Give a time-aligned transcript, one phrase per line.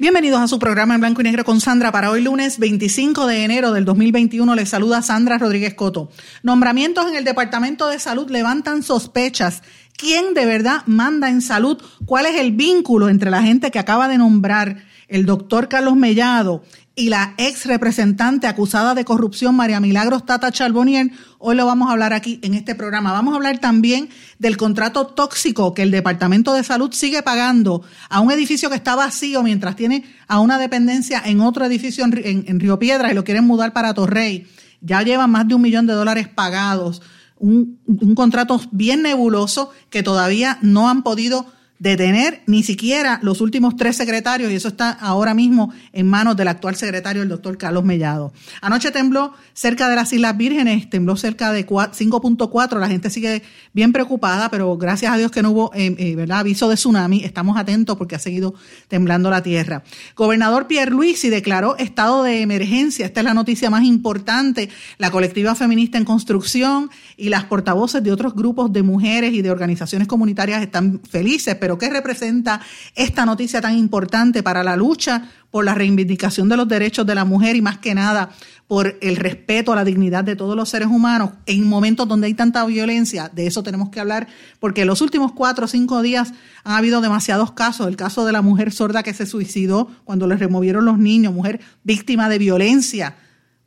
[0.00, 1.92] Bienvenidos a su programa en blanco y negro con Sandra.
[1.92, 6.08] Para hoy lunes 25 de enero del 2021 les saluda Sandra Rodríguez Coto.
[6.42, 9.62] Nombramientos en el Departamento de Salud levantan sospechas.
[9.98, 11.76] ¿Quién de verdad manda en salud?
[12.06, 16.64] ¿Cuál es el vínculo entre la gente que acaba de nombrar el doctor Carlos Mellado
[17.00, 21.10] y la ex representante acusada de corrupción María Milagros Tata Charbonnier.
[21.38, 23.10] Hoy lo vamos a hablar aquí en este programa.
[23.10, 28.20] Vamos a hablar también del contrato tóxico que el Departamento de Salud sigue pagando a
[28.20, 32.78] un edificio que está vacío mientras tiene a una dependencia en otro edificio en, Río
[32.78, 34.46] Piedras y lo quieren mudar para Torrey.
[34.82, 37.00] Ya llevan más de un millón de dólares pagados.
[37.38, 41.46] Un, un contrato bien nebuloso que todavía no han podido
[41.80, 46.36] de tener ni siquiera los últimos tres secretarios, y eso está ahora mismo en manos
[46.36, 48.32] del actual secretario, el doctor Carlos Mellado.
[48.60, 53.92] Anoche tembló cerca de las Islas Vírgenes, tembló cerca de 5.4, la gente sigue bien
[53.92, 57.96] preocupada, pero gracias a Dios que no hubo eh, eh, aviso de tsunami, estamos atentos
[57.96, 58.54] porque ha seguido
[58.88, 59.82] temblando la tierra.
[60.14, 65.54] Gobernador Pierre Luisi declaró estado de emergencia, esta es la noticia más importante, la colectiva
[65.54, 70.62] feminista en construcción y las portavoces de otros grupos de mujeres y de organizaciones comunitarias
[70.62, 72.60] están felices, pero ¿qué representa
[72.94, 77.24] esta noticia tan importante para la lucha por la reivindicación de los derechos de la
[77.24, 78.30] mujer y más que nada
[78.68, 82.34] por el respeto a la dignidad de todos los seres humanos en momentos donde hay
[82.34, 83.28] tanta violencia?
[83.34, 84.28] De eso tenemos que hablar
[84.60, 86.32] porque en los últimos cuatro o cinco días
[86.62, 87.88] han habido demasiados casos.
[87.88, 91.60] El caso de la mujer sorda que se suicidó cuando le removieron los niños, mujer
[91.82, 93.16] víctima de violencia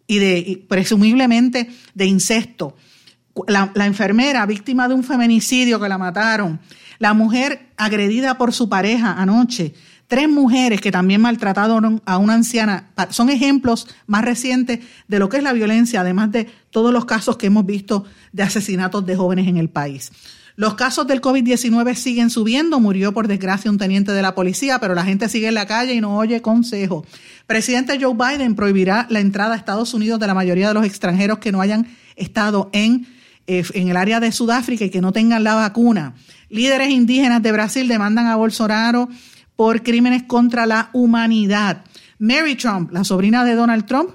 [0.08, 2.76] y de presumiblemente de incesto.
[3.48, 6.60] La, la, enfermera víctima de un feminicidio que la mataron,
[7.00, 9.74] la mujer agredida por su pareja anoche,
[10.08, 15.38] tres mujeres que también maltrataron a una anciana, son ejemplos más recientes de lo que
[15.38, 19.48] es la violencia, además de todos los casos que hemos visto de asesinatos de jóvenes
[19.48, 20.12] en el país.
[20.56, 22.80] Los casos del COVID-19 siguen subiendo.
[22.80, 25.96] Murió por desgracia un teniente de la policía, pero la gente sigue en la calle
[25.96, 27.06] y no oye consejo.
[27.48, 31.40] Presidente Joe Biden prohibirá la entrada a Estados Unidos de la mayoría de los extranjeros
[31.40, 33.08] que no hayan estado en,
[33.48, 36.14] eh, en el área de Sudáfrica y que no tengan la vacuna.
[36.54, 39.10] Líderes indígenas de Brasil demandan a Bolsonaro
[39.56, 41.84] por crímenes contra la humanidad.
[42.20, 44.12] Mary Trump, la sobrina de Donald Trump,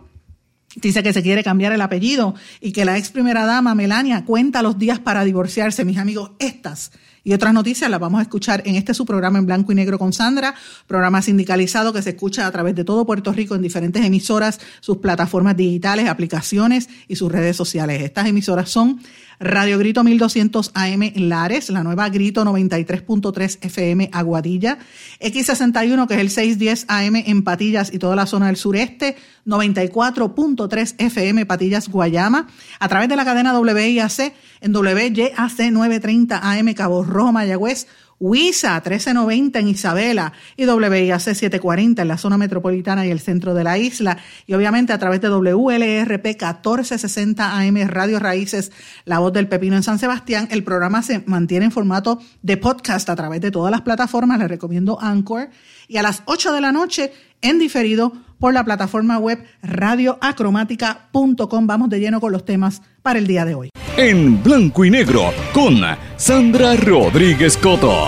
[0.76, 4.62] dice que se quiere cambiar el apellido y que la ex primera dama Melania cuenta
[4.62, 5.84] los días para divorciarse.
[5.84, 6.92] Mis amigos, estas
[7.24, 9.98] y otras noticias las vamos a escuchar en este su programa en blanco y negro
[9.98, 10.54] con Sandra,
[10.86, 14.98] programa sindicalizado que se escucha a través de todo Puerto Rico en diferentes emisoras, sus
[14.98, 18.02] plataformas digitales, aplicaciones y sus redes sociales.
[18.02, 19.00] Estas emisoras son
[19.40, 24.78] Radio Grito 1200 AM Lares, la nueva Grito 93.3 FM Aguadilla,
[25.20, 29.16] X61 que es el 610 AM en Patillas y toda la zona del sureste,
[29.46, 32.48] 94.3 FM Patillas Guayama,
[32.80, 37.86] a través de la cadena WIAC en WYAC 930 AM Cabo Rojo Mayagüez,
[38.20, 43.64] WISA 1390 en Isabela y WIAC 740 en la zona metropolitana y el centro de
[43.64, 44.18] la isla.
[44.46, 48.72] Y obviamente a través de WLRP 1460 AM Radio Raíces,
[49.04, 50.48] La Voz del Pepino en San Sebastián.
[50.50, 54.38] El programa se mantiene en formato de podcast a través de todas las plataformas.
[54.38, 55.50] Les recomiendo Anchor.
[55.90, 61.66] Y a las 8 de la noche en diferido por la plataforma web radioacromática.com.
[61.66, 63.70] Vamos de lleno con los temas para el día de hoy.
[63.96, 65.80] En blanco y negro con
[66.18, 68.06] Sandra Rodríguez Coto.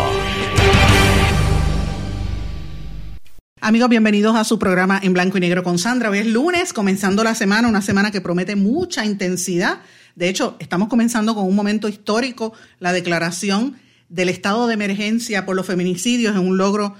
[3.63, 6.11] Amigos, bienvenidos a su programa en blanco y negro con Sandra.
[6.11, 9.81] Hoy es lunes, comenzando la semana, una semana que promete mucha intensidad.
[10.15, 13.77] De hecho, estamos comenzando con un momento histórico, la declaración
[14.11, 16.95] del estado de emergencia por los feminicidios es un logro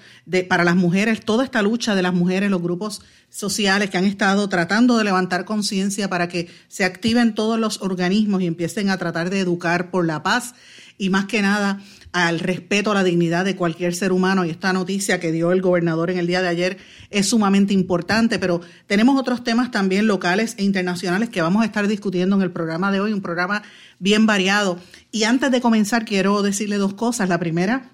[0.49, 4.49] para las mujeres, toda esta lucha de las mujeres, los grupos sociales que han estado
[4.49, 9.31] tratando de levantar conciencia para que se activen todos los organismos y empiecen a tratar
[9.31, 10.55] de educar por la paz
[10.99, 11.81] y más que nada
[12.13, 14.45] al respeto a la dignidad de cualquier ser humano.
[14.45, 16.79] Y esta noticia que dio el gobernador en el día de ayer
[17.11, 21.89] es sumamente importante, pero tenemos otros temas también locales e internacionales que vamos a estar
[21.89, 23.63] discutiendo en el programa de hoy, un programa
[23.99, 24.79] bien variado.
[25.13, 27.29] Y antes de comenzar, quiero decirle dos cosas.
[27.29, 27.91] La primera,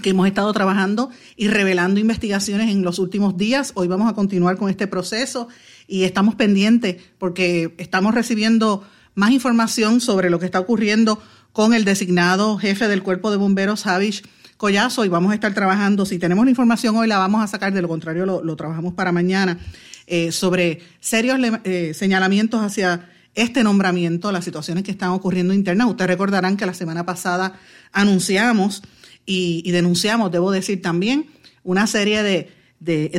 [0.00, 3.72] que hemos estado trabajando y revelando investigaciones en los últimos días.
[3.74, 5.48] Hoy vamos a continuar con este proceso
[5.86, 8.84] y estamos pendientes porque estamos recibiendo
[9.14, 11.20] más información sobre lo que está ocurriendo
[11.52, 14.22] con el designado jefe del Cuerpo de Bomberos, Javish
[14.56, 16.06] Collazo, y vamos a estar trabajando.
[16.06, 19.12] Si tenemos la información hoy, la vamos a sacar, de lo contrario, lo, trabajamos para
[19.12, 19.58] mañana,
[20.06, 25.88] eh, sobre serios eh, señalamientos hacia este nombramiento, las situaciones que están ocurriendo internas.
[25.88, 27.54] Ustedes recordarán que la semana pasada
[27.92, 28.82] anunciamos
[29.30, 31.26] y, denunciamos, debo decir también,
[31.62, 32.50] una serie de,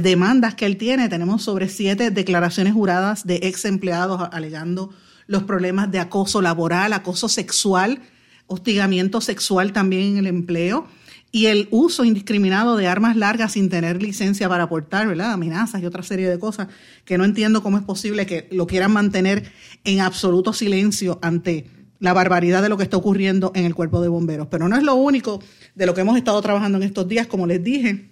[0.01, 1.07] demandas que él tiene.
[1.07, 4.91] Tenemos sobre siete declaraciones juradas de ex empleados alegando
[5.27, 8.01] los problemas de acoso laboral, acoso sexual,
[8.47, 10.88] hostigamiento sexual también en el empleo
[11.31, 15.31] y el uso indiscriminado de armas largas sin tener licencia para portar, ¿verdad?
[15.33, 16.69] Amenazas y otra serie de cosas
[17.06, 19.51] que no entiendo cómo es posible que lo quieran mantener
[19.83, 21.69] en absoluto silencio ante
[22.00, 24.48] la barbaridad de lo que está ocurriendo en el cuerpo de bomberos.
[24.48, 25.42] Pero no es lo único
[25.75, 28.10] de lo que hemos estado trabajando en estos días, como les dije.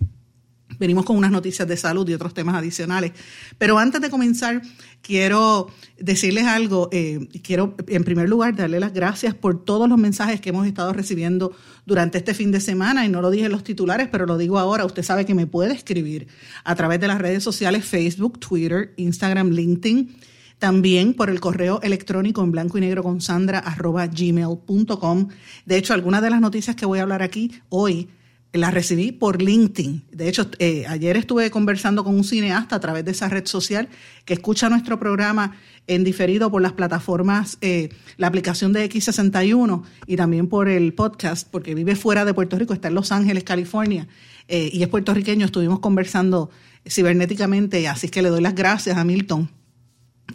[0.79, 3.13] Venimos con unas noticias de salud y otros temas adicionales.
[3.57, 4.61] Pero antes de comenzar,
[5.01, 6.89] quiero decirles algo.
[6.91, 10.93] Eh, quiero, en primer lugar, darle las gracias por todos los mensajes que hemos estado
[10.93, 11.55] recibiendo
[11.85, 13.05] durante este fin de semana.
[13.05, 14.85] Y no lo dije en los titulares, pero lo digo ahora.
[14.85, 16.27] Usted sabe que me puede escribir
[16.63, 20.15] a través de las redes sociales Facebook, Twitter, Instagram, LinkedIn
[20.59, 25.27] también por el correo electrónico en blanco y negro con sandra arroba gmail.com.
[25.65, 28.09] De hecho, algunas de las noticias que voy a hablar aquí hoy
[28.53, 30.05] las recibí por LinkedIn.
[30.11, 33.87] De hecho, eh, ayer estuve conversando con un cineasta a través de esa red social
[34.25, 35.55] que escucha nuestro programa
[35.85, 41.47] en diferido por las plataformas, eh, la aplicación de X61 y también por el podcast,
[41.49, 44.07] porque vive fuera de Puerto Rico, está en Los Ángeles, California,
[44.47, 45.45] eh, y es puertorriqueño.
[45.45, 46.49] Estuvimos conversando
[46.85, 49.56] cibernéticamente, así que le doy las gracias a Milton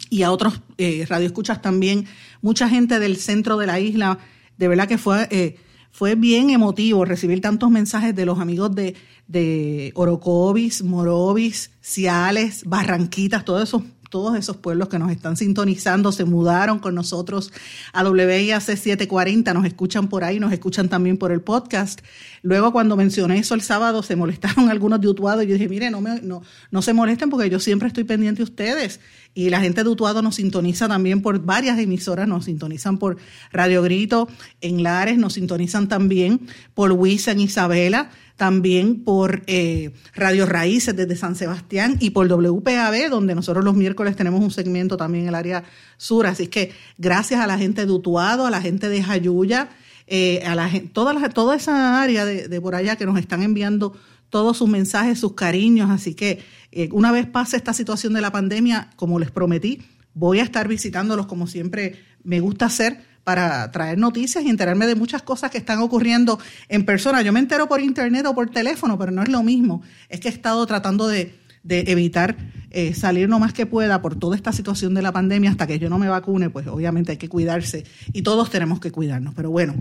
[0.09, 2.05] y a otros eh, radioescuchas también,
[2.41, 4.19] mucha gente del centro de la isla,
[4.57, 5.57] de verdad que fue, eh,
[5.91, 8.95] fue bien emotivo recibir tantos mensajes de los amigos de,
[9.27, 16.23] de Orocovis, Morovis, Ciales, Barranquitas, todos esos todos esos pueblos que nos están sintonizando, se
[16.23, 17.51] mudaron con nosotros
[17.93, 21.99] a WIAC 740, nos escuchan por ahí, nos escuchan también por el podcast.
[22.43, 25.89] Luego cuando mencioné eso el sábado, se molestaron algunos de Utuado y yo dije, mire,
[25.89, 28.99] no, me, no, no se molesten porque yo siempre estoy pendiente de ustedes.
[29.33, 33.17] Y la gente de Utuado nos sintoniza también por varias emisoras, nos sintonizan por
[33.51, 34.27] Radio Grito
[34.61, 36.41] en Lares, nos sintonizan también
[36.75, 43.09] por WISA en Isabela también por eh, Radio Raíces desde San Sebastián y por WPAB,
[43.09, 45.63] donde nosotros los miércoles tenemos un segmento también en el área
[45.97, 46.25] sur.
[46.25, 49.69] Así que gracias a la gente de Utuado, a la gente de Jayuya,
[50.07, 53.95] eh, a la toda, esa área de, por allá que nos están enviando
[54.29, 55.91] todos sus mensajes, sus cariños.
[55.91, 59.83] Así que eh, una vez pase esta situación de la pandemia, como les prometí,
[60.15, 64.95] voy a estar visitándolos como siempre me gusta hacer para traer noticias y enterarme de
[64.95, 67.21] muchas cosas que están ocurriendo en persona.
[67.21, 69.81] Yo me entero por internet o por teléfono, pero no es lo mismo.
[70.09, 72.35] Es que he estado tratando de, evitar
[72.71, 75.79] eh, salir lo más que pueda por toda esta situación de la pandemia hasta que
[75.79, 79.33] yo no me vacune, pues obviamente hay que cuidarse y todos tenemos que cuidarnos.
[79.33, 79.73] Pero bueno,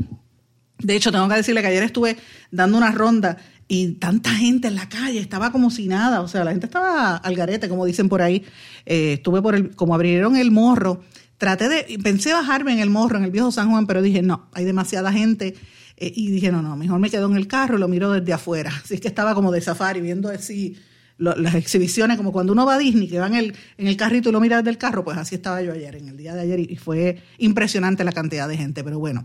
[0.79, 2.17] de hecho tengo que decirle que ayer estuve
[2.53, 6.45] dando una ronda y tanta gente en la calle, estaba como si nada, o sea,
[6.45, 8.45] la gente estaba al garete, como dicen por ahí.
[8.85, 11.01] Eh, estuve por el, como abrieron el morro,
[11.43, 14.47] traté de, pensé bajarme en el morro, en el viejo San Juan, pero dije, no,
[14.53, 15.57] hay demasiada gente.
[15.97, 18.33] Eh, y dije, no, no, mejor me quedo en el carro y lo miro desde
[18.33, 18.71] afuera.
[18.85, 20.77] Así es que estaba como de safari, viendo así
[21.23, 24.29] las exhibiciones, como cuando uno va a Disney, que va en el, en el carrito
[24.29, 26.43] y lo mira desde el carro, pues así estaba yo ayer, en el día de
[26.43, 28.83] ayer, y fue impresionante la cantidad de gente.
[28.83, 29.25] Pero bueno,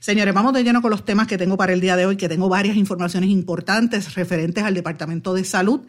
[0.00, 2.28] señores, vamos de lleno con los temas que tengo para el día de hoy, que
[2.28, 5.80] tengo varias informaciones importantes referentes al Departamento de Salud.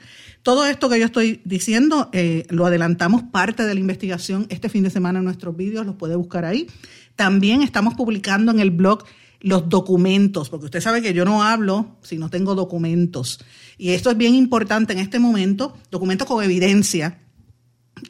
[0.44, 4.84] Todo esto que yo estoy diciendo eh, lo adelantamos parte de la investigación este fin
[4.84, 6.68] de semana en nuestros vídeos, los puede buscar ahí.
[7.16, 9.04] También estamos publicando en el blog
[9.42, 13.40] los documentos, porque usted sabe que yo no hablo si no tengo documentos.
[13.80, 17.18] Y esto es bien importante en este momento, documentos con evidencia.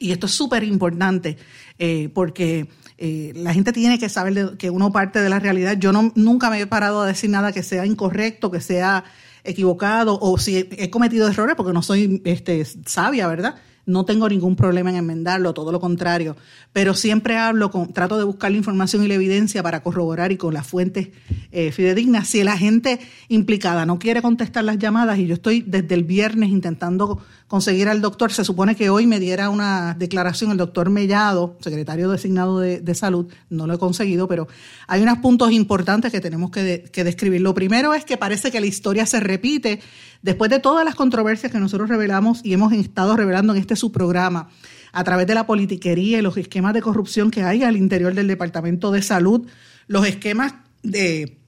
[0.00, 1.36] Y esto es súper importante
[1.78, 5.76] eh, porque eh, la gente tiene que saber que uno parte de la realidad.
[5.78, 9.04] Yo no, nunca me he parado a decir nada que sea incorrecto, que sea
[9.44, 13.54] equivocado o si he cometido errores porque no soy este, sabia, ¿verdad?
[13.90, 16.36] No tengo ningún problema en enmendarlo, todo lo contrario,
[16.72, 20.36] pero siempre hablo, con, trato de buscar la información y la evidencia para corroborar y
[20.36, 21.08] con las fuentes
[21.52, 22.28] eh, fidedignas.
[22.28, 26.50] Si la gente implicada no quiere contestar las llamadas y yo estoy desde el viernes
[26.50, 31.56] intentando conseguir al doctor, se supone que hoy me diera una declaración el doctor Mellado,
[31.60, 34.46] secretario designado de, salud, no lo he conseguido, pero
[34.86, 37.40] hay unos puntos importantes que tenemos que, que describir.
[37.40, 39.80] Lo primero es que parece que la historia se repite
[40.22, 44.50] Después de todas las controversias que nosotros revelamos y hemos estado revelando en este subprograma,
[44.92, 48.26] a través de la politiquería y los esquemas de corrupción que hay al interior del
[48.26, 49.46] Departamento de Salud,
[49.86, 51.38] los esquemas de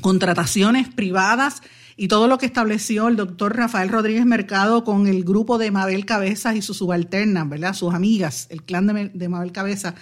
[0.00, 1.62] contrataciones privadas
[1.96, 6.06] y todo lo que estableció el doctor Rafael Rodríguez Mercado con el grupo de Mabel
[6.06, 7.74] Cabezas y sus subalternas, ¿verdad?
[7.74, 9.94] Sus amigas, el clan de, Mabel Cabezas,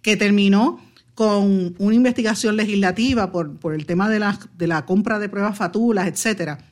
[0.00, 0.80] que terminó
[1.14, 5.58] con una investigación legislativa por, por el tema de la, de la compra de pruebas
[5.58, 6.71] fatulas, etcétera.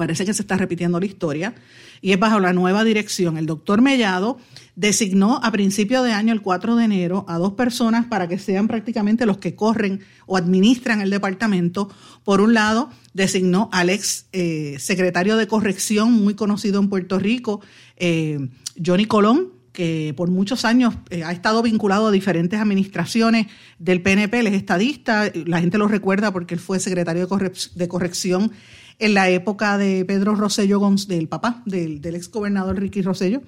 [0.00, 1.54] Parece que se está repitiendo la historia
[2.00, 3.36] y es bajo la nueva dirección.
[3.36, 4.38] El doctor Mellado
[4.74, 8.66] designó a principio de año, el 4 de enero, a dos personas para que sean
[8.66, 11.90] prácticamente los que corren o administran el departamento.
[12.24, 17.60] Por un lado, designó al ex eh, secretario de corrección, muy conocido en Puerto Rico,
[17.98, 18.48] eh,
[18.82, 24.40] Johnny Colón, que por muchos años eh, ha estado vinculado a diferentes administraciones del PNP,
[24.40, 27.28] él es estadista, la gente lo recuerda porque él fue secretario
[27.74, 28.52] de, corrección
[29.00, 33.42] en la época de Pedro Rosello, del papá del, ex gobernador Ricky Rosello.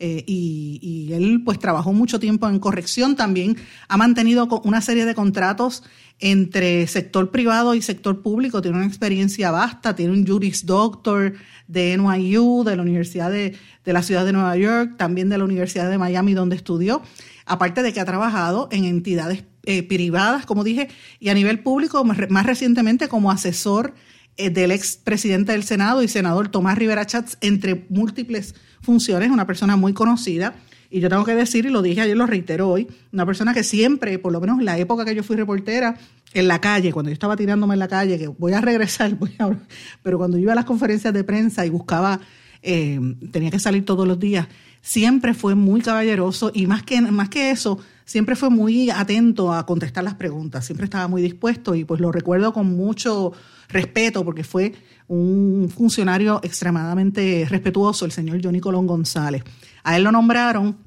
[0.00, 3.56] Eh, y, él pues trabajó mucho tiempo en corrección, también
[3.88, 5.82] ha mantenido una serie de contratos
[6.20, 11.34] entre sector privado y sector público, tiene una experiencia vasta, tiene un Juris Doctor
[11.66, 15.90] de NYU, de la Universidad de, la Ciudad de Nueva York, también de la Universidad
[15.90, 17.02] de Miami donde estudió,
[17.44, 20.88] aparte de que ha trabajado en entidades eh, privadas, como dije,
[21.18, 23.94] y a nivel público, más recientemente como asesor
[24.38, 29.76] del ex presidente del Senado y senador Tomás Rivera Chats, entre múltiples funciones, una persona
[29.76, 30.54] muy conocida.
[30.90, 33.62] Y yo tengo que decir, y lo dije ayer, lo reitero hoy, una persona que
[33.62, 35.98] siempre, por lo menos en la época que yo fui reportera,
[36.34, 39.16] en la calle, cuando yo estaba tirándome en la calle, que voy a regresar,
[40.02, 42.20] pero cuando yo iba a las conferencias de prensa y buscaba,
[42.62, 43.00] eh,
[43.32, 44.46] tenía que salir todos los días,
[44.80, 47.78] siempre fue muy caballeroso y más que, más que eso,
[48.08, 52.10] siempre fue muy atento a contestar las preguntas, siempre estaba muy dispuesto y pues lo
[52.10, 53.32] recuerdo con mucho
[53.68, 54.72] respeto porque fue
[55.08, 59.42] un funcionario extremadamente respetuoso, el señor Johnny Colón González.
[59.84, 60.78] A él lo nombraron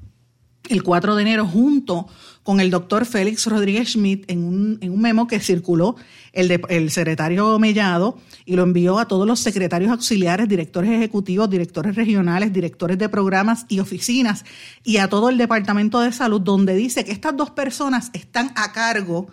[0.68, 2.08] el 4 de enero junto
[2.42, 5.96] con el doctor Félix Rodríguez Schmidt en un, en un memo que circuló
[6.32, 11.48] el, de, el secretario Mellado y lo envió a todos los secretarios auxiliares, directores ejecutivos,
[11.48, 14.44] directores regionales, directores de programas y oficinas
[14.82, 18.72] y a todo el Departamento de Salud, donde dice que estas dos personas están a
[18.72, 19.28] cargo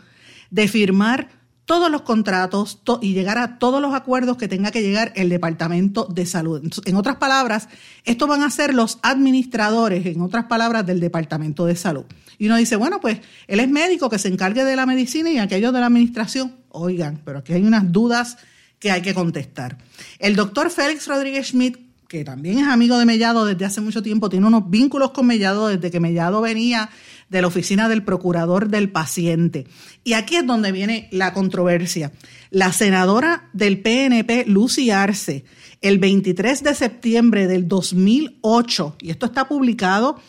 [0.51, 1.38] de firmar
[1.69, 6.07] todos los contratos y llegar a todos los acuerdos que tenga que llegar el Departamento
[6.09, 6.67] de Salud.
[6.85, 7.69] En otras palabras,
[8.05, 12.05] estos van a ser los administradores, en otras palabras, del Departamento de Salud.
[12.39, 15.37] Y uno dice, bueno, pues él es médico que se encargue de la medicina y
[15.37, 18.37] aquellos de la administración, oigan, pero aquí hay unas dudas
[18.79, 19.77] que hay que contestar.
[20.17, 24.27] El doctor Félix Rodríguez Schmidt, que también es amigo de Mellado desde hace mucho tiempo,
[24.27, 26.89] tiene unos vínculos con Mellado desde que Mellado venía
[27.29, 29.67] de la oficina del procurador del paciente.
[30.03, 32.11] Y aquí es donde viene la controversia.
[32.49, 35.45] La senadora del PNP, Lucy Arce,
[35.81, 40.19] el 23 de septiembre del 2008, y esto está publicado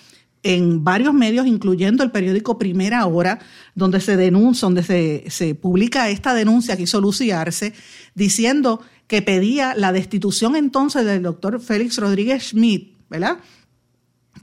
[0.42, 3.40] en varios medios, incluyendo el periódico Primera Hora,
[3.74, 7.74] donde se denuncia, donde se, se publica esta denuncia que hizo Lucy Arce,
[8.14, 13.38] diciendo que pedía la destitución entonces del doctor Félix Rodríguez Schmidt, ¿verdad?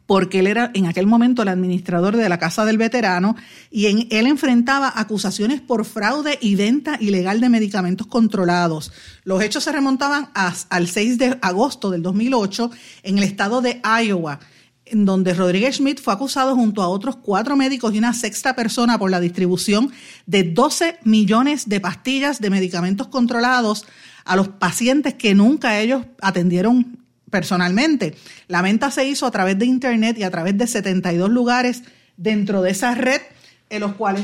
[0.08, 3.36] Porque él era en aquel momento el administrador de la Casa del Veterano
[3.70, 8.92] y en, él enfrentaba acusaciones por fraude y venta ilegal de medicamentos controlados.
[9.24, 12.72] Los hechos se remontaban al 6 de agosto del 2008
[13.04, 14.40] en el estado de Iowa
[14.90, 18.98] en donde Rodríguez Schmidt fue acusado junto a otros cuatro médicos y una sexta persona
[18.98, 19.92] por la distribución
[20.26, 23.86] de 12 millones de pastillas de medicamentos controlados
[24.24, 28.16] a los pacientes que nunca ellos atendieron personalmente.
[28.48, 31.84] La venta se hizo a través de Internet y a través de 72 lugares
[32.16, 33.22] dentro de esa red
[33.70, 34.24] en los cuales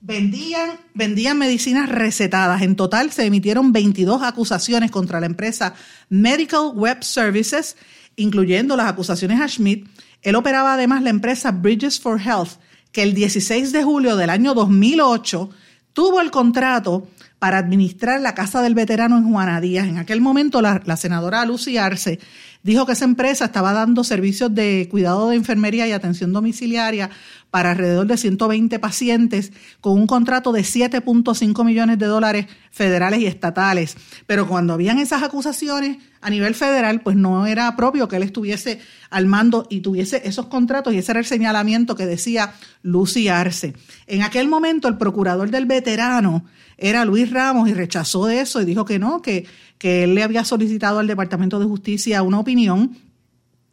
[0.00, 2.62] vendían, vendían medicinas recetadas.
[2.62, 5.74] En total se emitieron 22 acusaciones contra la empresa
[6.08, 7.76] Medical Web Services,
[8.16, 9.88] incluyendo las acusaciones a Schmidt.
[10.22, 12.60] Él operaba además la empresa Bridges for Health,
[12.92, 15.50] que el 16 de julio del año 2008
[15.92, 19.86] tuvo el contrato para administrar la Casa del Veterano en Juana Díaz.
[19.88, 22.18] En aquel momento la, senadora Lucy Arce
[22.62, 27.10] dijo que esa empresa estaba dando servicios de cuidado de enfermería y atención domiciliaria
[27.50, 33.26] para alrededor de 120 pacientes con un contrato de 7.5 millones de dólares federales y
[33.26, 33.96] estatales.
[34.26, 38.80] Pero cuando habían esas acusaciones a nivel federal, pues no era propio que él estuviese
[39.10, 43.74] al mando y tuviese esos contratos y ese era el señalamiento que decía Lucy Arce.
[44.06, 46.44] En aquel momento el procurador del veterano
[46.78, 49.46] era Luis Ramos y rechazó eso y dijo que no, que,
[49.78, 52.96] que él le había solicitado al Departamento de Justicia una opinión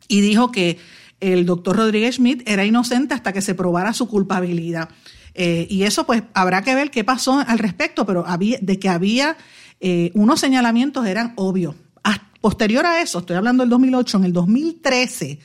[0.08, 0.80] y dijo que
[1.20, 4.90] el doctor Rodríguez Schmidt era inocente hasta que se probara su culpabilidad.
[5.34, 8.90] Eh, y eso pues habrá que ver qué pasó al respecto, pero había, de que
[8.90, 9.38] había
[9.80, 11.76] eh, unos señalamientos eran obvios.
[12.42, 15.40] posterior a eso, estoy hablando del 2008, en el 2013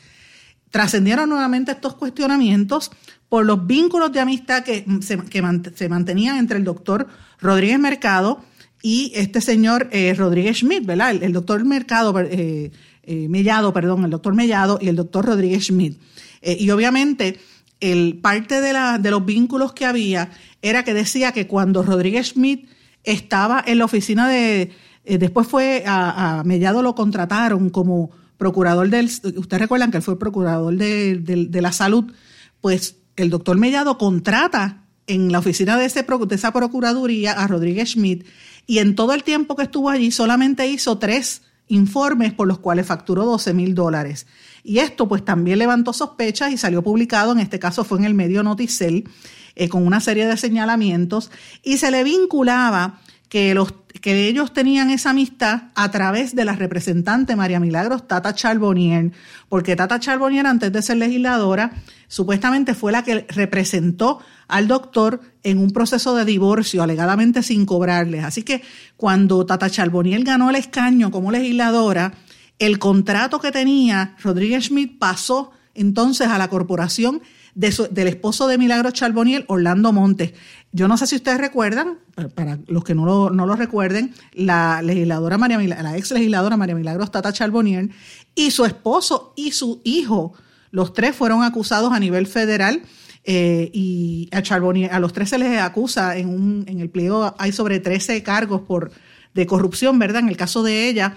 [0.70, 2.90] trascendieron nuevamente estos cuestionamientos
[3.28, 7.08] por los vínculos de amistad que se, mantenían entre el doctor
[7.40, 8.40] Rodríguez Mercado
[8.82, 11.14] y este señor eh, Rodríguez Schmidt, ¿verdad?
[11.22, 12.70] El, doctor Mercado, eh,
[13.02, 15.98] eh, Mellado, perdón, el doctor Mellado y el doctor Rodríguez Schmidt.
[16.42, 17.38] y obviamente
[17.80, 20.30] el, parte de, los vínculos que había
[20.62, 22.68] era que decía que cuando Rodríguez Schmidt
[23.04, 24.72] estaba en la oficina de,
[25.04, 30.74] después fue a, Mellado lo contrataron como procurador del, ustedes recuerdan que él fue procurador
[30.74, 32.12] de, de la salud,
[32.60, 38.26] pues el doctor Mellado contrata en la oficina de, ese, esa procuraduría a Rodríguez Schmidt
[38.66, 42.86] y en todo el tiempo que estuvo allí solamente hizo tres informes por los cuales
[42.86, 44.26] facturó 12 mil dólares.
[44.62, 48.14] Y esto pues también levantó sospechas y salió publicado, en este caso fue en el
[48.14, 49.08] medio Noticel,
[49.54, 51.30] eh, con una serie de señalamientos,
[51.62, 56.54] y se le vinculaba que, los, que ellos tenían esa amistad a través de la
[56.54, 59.12] representante María Milagros Tata Charbonnier,
[59.48, 61.72] porque Tata Charbonnier antes de ser legisladora
[62.08, 68.24] supuestamente fue la que representó al doctor en un proceso de divorcio, alegadamente sin cobrarles.
[68.24, 68.62] Así que
[68.96, 72.14] cuando Tata Charbonnier ganó el escaño como legisladora,
[72.58, 77.22] el contrato que tenía Rodríguez Schmidt pasó entonces a la corporación
[77.54, 80.32] del esposo de Milagro Charboniel, Orlando Montes.
[80.70, 81.98] Yo no sé si ustedes recuerdan,
[82.34, 86.74] para los que no lo, no lo recuerden, la legisladora María la ex legisladora María
[86.74, 87.90] Milagros Tata Charboniel
[88.34, 90.34] y su esposo y su hijo,
[90.70, 92.82] los tres fueron acusados a nivel federal
[93.24, 97.34] eh, y a Charbonnier, a los tres se les acusa en, un, en el pliego
[97.38, 98.90] hay sobre 13 cargos por
[99.34, 100.22] de corrupción, ¿verdad?
[100.22, 101.16] En el caso de ella,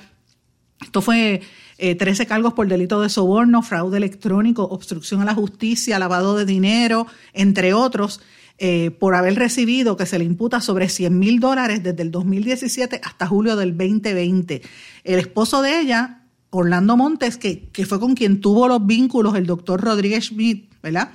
[0.81, 1.41] esto fue
[1.77, 6.45] 13 eh, cargos por delito de soborno, fraude electrónico, obstrucción a la justicia, lavado de
[6.45, 8.21] dinero, entre otros,
[8.63, 13.01] eh, por haber recibido que se le imputa sobre 100 mil dólares desde el 2017
[13.03, 14.61] hasta julio del 2020.
[15.03, 19.47] El esposo de ella, Orlando Montes, que, que fue con quien tuvo los vínculos el
[19.47, 21.09] doctor Rodríguez Schmidt, ¿verdad?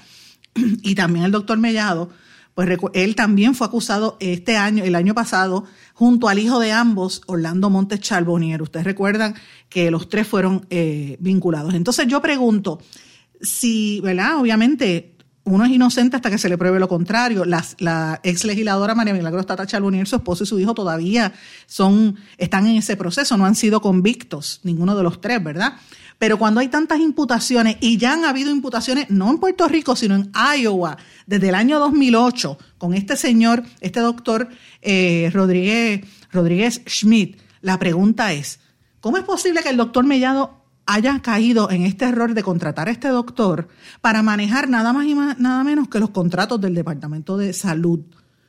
[0.83, 2.11] Y también el doctor Mellado,
[2.55, 7.23] pues él también fue acusado este año, el año pasado, junto al hijo de ambos,
[7.27, 8.61] Orlando Montes Charbonnier.
[8.61, 9.37] Ustedes recuerdan
[9.69, 11.75] que los tres fueron eh, vinculados.
[11.75, 12.81] Entonces yo pregunto,
[13.41, 14.39] si, ¿verdad?
[14.41, 15.16] Obviamente
[15.47, 17.45] uno es inocente hasta que se le pruebe lo contrario.
[17.45, 21.33] la ex legisladora María Milagros Tata Charbonnier, su esposo y su hijo todavía
[21.67, 25.75] son, están en ese proceso, no han sido convictos, ninguno de los tres, ¿verdad?
[26.19, 30.17] Pero cuando hay tantas imputaciones, y ya han habido imputaciones no en Puerto Rico, sino
[30.17, 34.49] en Iowa, desde el año 2008, con este señor, este doctor
[34.83, 38.59] eh, Rodríguez, Rodríguez Schmidt, la pregunta es,
[39.01, 40.56] ¿cómo es posible que el doctor Mellado
[40.87, 43.69] haya caído en este error de contratar a este doctor
[44.01, 48.01] para manejar nada más y nada menos que los contratos del Departamento de Salud?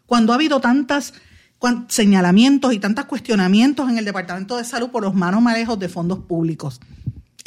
[0.05, 1.13] Cuando ha habido tantas
[1.87, 6.19] señalamientos y tantos cuestionamientos en el Departamento de Salud por los manos manejos de fondos
[6.19, 6.79] públicos.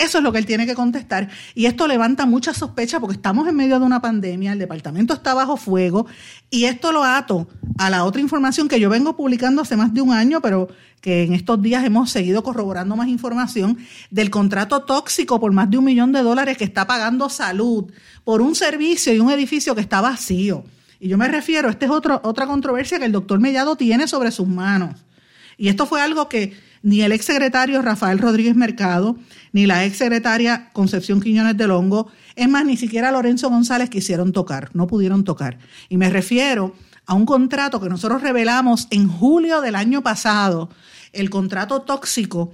[0.00, 1.28] Eso es lo que él tiene que contestar.
[1.54, 5.34] Y esto levanta mucha sospecha porque estamos en medio de una pandemia, el departamento está
[5.34, 6.06] bajo fuego
[6.48, 10.00] y esto lo ato a la otra información que yo vengo publicando hace más de
[10.00, 10.68] un año, pero
[11.02, 13.76] que en estos días hemos seguido corroborando más información
[14.10, 17.92] del contrato tóxico por más de un millón de dólares que está pagando salud
[18.24, 20.64] por un servicio y un edificio que está vacío.
[20.98, 24.48] Y yo me refiero, esta es otra controversia que el doctor Mellado tiene sobre sus
[24.48, 24.96] manos.
[25.58, 29.16] Y esto fue algo que ni el exsecretario Rafael Rodríguez Mercado,
[29.52, 34.70] ni la exsecretaria Concepción Quiñones del Hongo, es más, ni siquiera Lorenzo González quisieron tocar,
[34.72, 35.58] no pudieron tocar.
[35.88, 36.74] Y me refiero
[37.06, 40.70] a un contrato que nosotros revelamos en julio del año pasado,
[41.12, 42.52] el contrato tóxico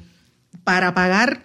[0.65, 1.45] para pagar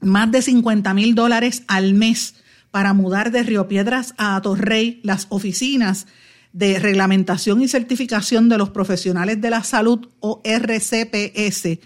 [0.00, 2.34] más de 50 mil dólares al mes
[2.70, 6.06] para mudar de Río Piedras a Torrey las oficinas
[6.56, 11.78] de reglamentación y certificación de los profesionales de la salud o RCPS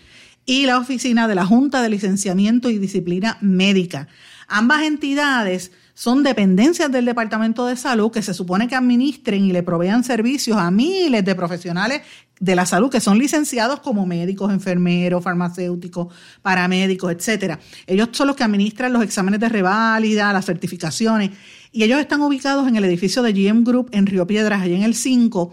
[0.47, 4.07] y la oficina de la Junta de Licenciamiento y Disciplina Médica.
[4.47, 9.65] Ambas entidades son dependencias del Departamento de Salud que se supone que administren y le
[9.65, 12.03] provean servicios a miles de profesionales
[12.39, 17.59] de la salud que son licenciados como médicos, enfermeros, farmacéuticos, paramédicos, etcétera.
[17.89, 21.31] Ellos son los que administran los exámenes de reválida, las certificaciones
[21.73, 24.83] y ellos están ubicados en el edificio de GM Group en Río Piedras, allí en
[24.83, 25.53] el 5,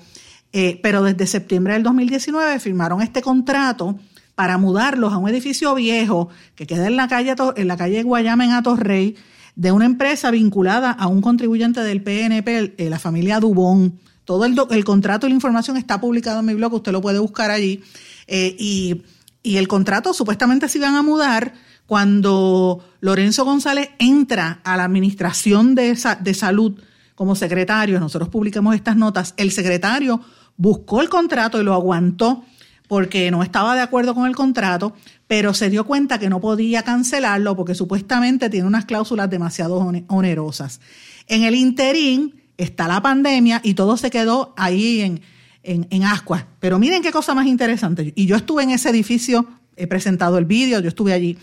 [0.54, 4.00] eh, pero desde septiembre del 2019 firmaron este contrato
[4.36, 8.46] para mudarlos a un edificio viejo que queda en la calle, en la calle Guayama
[8.46, 9.16] en Atorrey,
[9.56, 14.00] de una empresa vinculada a un contribuyente del PNP, eh, la familia Dubón.
[14.26, 17.18] Todo el, el, contrato y la información está publicado en mi blog, usted lo puede
[17.18, 17.82] buscar allí.
[18.28, 19.02] Eh, y,
[19.42, 21.54] y el contrato supuestamente se iban a mudar
[21.88, 26.80] cuando Lorenzo González entra a la administración de, de salud
[27.16, 30.22] como secretario, nosotros publicamos estas notas, el secretario
[30.58, 32.44] buscó el contrato y lo aguantó
[32.88, 34.94] porque no estaba de acuerdo con el contrato,
[35.28, 39.76] pero se dio cuenta que no podía cancelarlo porque supuestamente tiene unas cláusulas demasiado
[40.08, 40.80] onerosas.
[41.28, 45.22] En el interín está la pandemia y todo se quedó ahí en,
[45.64, 46.46] en, en Ascuas.
[46.60, 48.14] Pero miren qué cosa más interesante.
[48.16, 51.38] Y yo estuve en ese edificio, he presentado el vídeo, yo estuve allí.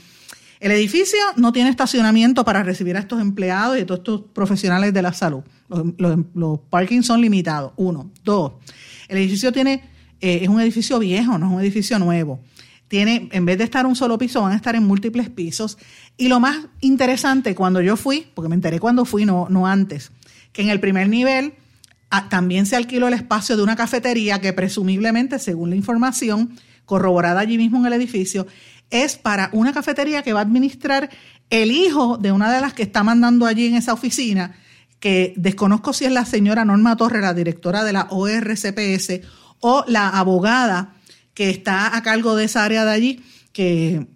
[0.64, 4.94] El edificio no tiene estacionamiento para recibir a estos empleados y a todos estos profesionales
[4.94, 5.42] de la salud.
[5.68, 7.72] Los, los, parkings son limitados.
[7.77, 8.11] Uno.
[8.24, 8.53] Dos.
[9.09, 9.85] El edificio tiene,
[10.22, 12.40] eh, es un edificio viejo, no es un edificio nuevo.
[12.88, 15.77] Tiene, en vez de estar un solo piso, van a estar en múltiples pisos.
[16.16, 20.12] Y lo más interesante, cuando yo fui, porque me enteré cuando fui, no, no antes,
[20.55, 21.53] que en el primer nivel
[22.09, 27.40] ah, también se alquiló el espacio de una cafetería que presumiblemente, según la información corroborada
[27.40, 28.46] allí mismo en el edificio,
[28.90, 31.11] es para una cafetería que va a administrar
[31.51, 34.57] el hijo de una de las que está mandando allí en esa oficina,
[35.01, 39.20] que desconozco si es la señora Norma Torre, la directora de la ORCPS,
[39.61, 40.94] o la abogada
[41.35, 44.07] que está a cargo de esa área de allí, que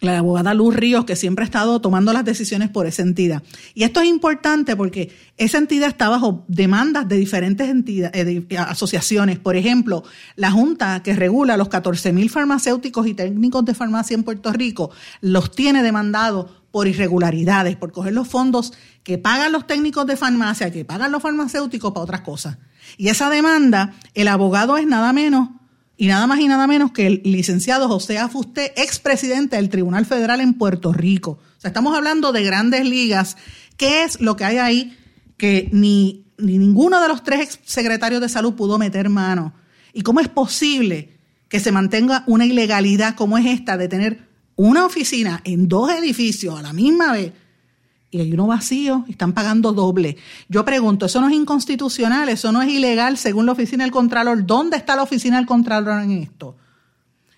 [0.00, 3.42] la abogada Luz Ríos, que siempre ha estado tomando las decisiones por esa entidad.
[3.74, 9.38] Y esto es importante porque esa entidad está bajo demandas de diferentes entidades, eh, asociaciones.
[9.38, 10.04] Por ejemplo,
[10.36, 14.90] la Junta que regula los 14 mil farmacéuticos y técnicos de farmacia en Puerto Rico
[15.20, 18.72] los tiene demandados por irregularidades, por coger los fondos
[19.04, 22.58] que pagan los técnicos de farmacia, que pagan los farmacéuticos para otras cosas.
[22.96, 25.50] Y esa demanda, el abogado es nada menos
[25.96, 30.40] y nada más y nada menos que el licenciado José Afusté, expresidente del Tribunal Federal
[30.40, 31.38] en Puerto Rico.
[31.56, 33.36] O sea, estamos hablando de grandes ligas.
[33.76, 34.98] ¿Qué es lo que hay ahí
[35.36, 39.54] que ni, ni ninguno de los tres secretarios de salud pudo meter mano?
[39.92, 44.26] ¿Y cómo es posible que se mantenga una ilegalidad como es esta de tener
[44.56, 47.32] una oficina en dos edificios a la misma vez
[48.14, 50.16] y hay uno vacío, están pagando doble.
[50.48, 52.28] Yo pregunto, ¿eso no es inconstitucional?
[52.28, 54.46] ¿Eso no es ilegal según la oficina del Contralor?
[54.46, 56.54] ¿Dónde está la oficina del Contralor en esto?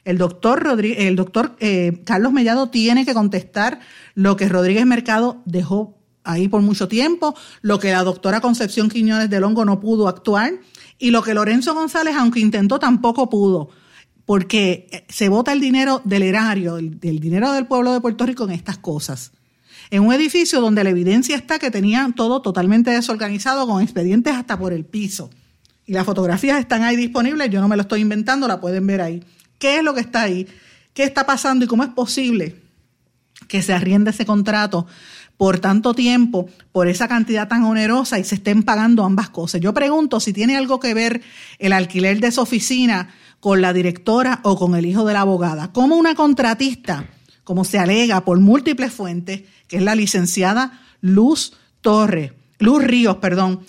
[0.05, 3.81] El doctor, Rodríguez, el doctor eh, Carlos Mellado tiene que contestar
[4.15, 9.31] lo que Rodríguez Mercado dejó ahí por mucho tiempo, lo que la doctora Concepción Quiñones
[9.31, 10.53] del Hongo no pudo actuar
[10.99, 13.71] y lo que Lorenzo González, aunque intentó, tampoco pudo
[14.27, 18.51] porque se vota el dinero del erario, el, dinero del pueblo de Puerto Rico en
[18.51, 19.33] estas cosas
[19.91, 24.59] en un edificio donde la evidencia está que tenían todo totalmente desorganizado, con expedientes hasta
[24.59, 25.31] por el piso.
[25.87, 29.01] Y las fotografías están ahí disponibles, yo no me lo estoy inventando, la pueden ver
[29.01, 29.23] ahí.
[29.59, 30.47] ¿Qué es lo que está ahí?
[30.93, 32.57] ¿Qué está pasando y cómo es posible
[33.49, 34.87] que se arriende ese contrato
[35.37, 39.61] por tanto tiempo, por esa cantidad tan onerosa y se estén pagando ambas cosas?
[39.61, 41.23] Yo pregunto si tiene algo que ver
[41.59, 45.73] el alquiler de esa oficina con la directora o con el hijo de la abogada.
[45.73, 47.07] ¿Cómo una contratista,
[47.47, 53.61] como se alega por múltiples fuentes, que es la licenciada Luz Torres, Luz Ríos, perdón,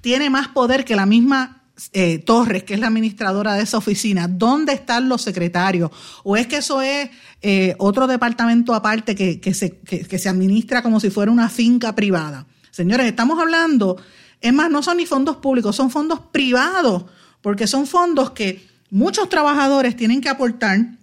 [0.00, 4.28] tiene más poder que la misma eh, Torres, que es la administradora de esa oficina.
[4.28, 5.90] ¿Dónde están los secretarios?
[6.22, 7.10] ¿O es que eso es
[7.42, 11.96] eh, otro departamento aparte que, que, se, que se administra como si fuera una finca
[11.96, 12.46] privada?
[12.70, 14.00] Señores, estamos hablando,
[14.40, 17.06] es más, no son ni fondos públicos, son fondos privados,
[17.42, 20.95] porque son fondos que muchos trabajadores tienen que aportar,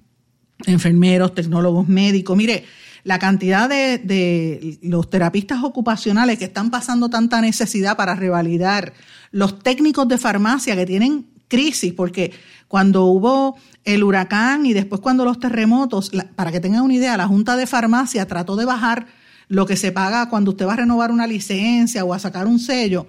[0.65, 2.35] enfermeros, tecnólogos, médicos.
[2.37, 2.65] Mire,
[3.03, 8.93] la cantidad de, los terapistas ocupacionales que están pasando tanta necesidad para revalidar,
[9.31, 12.31] los técnicos de farmacia que tienen crisis, porque
[12.67, 17.27] cuando hubo el huracán y después cuando los terremotos, para que tengan una idea, la
[17.27, 19.07] Junta de Farmacia trató de bajar
[19.49, 22.59] lo que se paga cuando usted va a renovar una licencia o a sacar un
[22.59, 23.07] sello.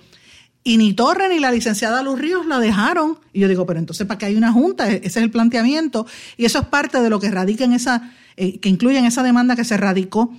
[0.66, 3.18] Y ni Torre ni la licenciada Luz Ríos la dejaron.
[3.34, 4.90] Y yo digo, pero entonces, ¿para qué hay una junta?
[4.90, 6.06] E-, ese es el planteamiento.
[6.38, 9.22] Y eso es parte de lo que radica en esa, eh, que incluye en esa
[9.22, 10.34] demanda que se radicó,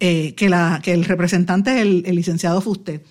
[0.00, 3.04] eh, que, la, que el representante es el, licenciado Fuste.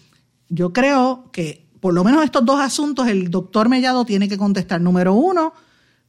[0.49, 4.81] Yo creo que por lo menos estos dos asuntos el doctor Mellado tiene que contestar.
[4.81, 5.53] Número uno,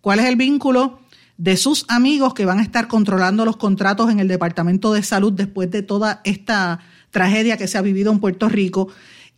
[0.01, 1.01] ¿cuál es el vínculo
[1.37, 5.35] de sus amigos que van a estar controlando los contratos en el Departamento de Salud
[5.35, 8.89] después de toda esta tragedia que se ha vivido en Puerto Rico?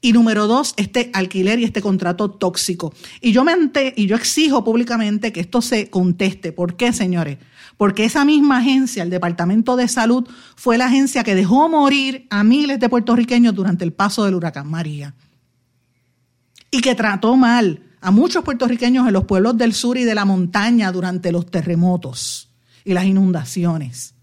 [0.01, 2.95] Y número dos, este alquiler y este contrato tóxico.
[3.21, 3.53] Y yo me
[3.97, 6.53] y yo exijo públicamente que esto se conteste.
[6.53, 7.39] ¿Por qué, señores?
[7.79, 12.43] porque esa misma agencia, el Departamento de Salud, fue la agencia que dejó morir a
[12.43, 15.15] miles de puertorriqueños durante el paso del huracán María.
[16.73, 20.25] Y que trató mal a muchos puertorriqueños en los pueblos del sur y de la
[20.25, 22.51] montaña durante los terremotos
[22.85, 24.15] y las inundaciones.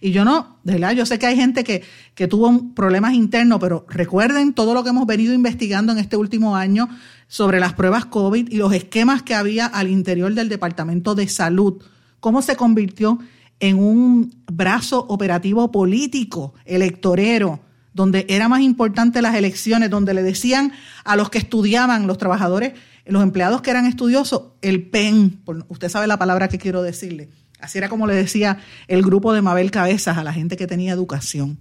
[0.00, 1.82] Y yo no, de verdad, yo sé que hay gente que,
[2.14, 6.56] que tuvo problemas internos, pero recuerden todo lo que hemos venido investigando en este último
[6.56, 6.88] año
[7.28, 11.82] sobre las pruebas COVID y los esquemas que había al interior del Departamento de Salud
[12.20, 13.18] cómo se convirtió
[13.58, 17.60] en un brazo operativo político, electorero,
[17.92, 20.72] donde era más importante las elecciones, donde le decían
[21.04, 26.06] a los que estudiaban, los trabajadores, los empleados que eran estudiosos, el PEN, usted sabe
[26.06, 27.28] la palabra que quiero decirle.
[27.60, 30.92] Así era como le decía el grupo de Mabel Cabezas a la gente que tenía
[30.92, 31.58] educación,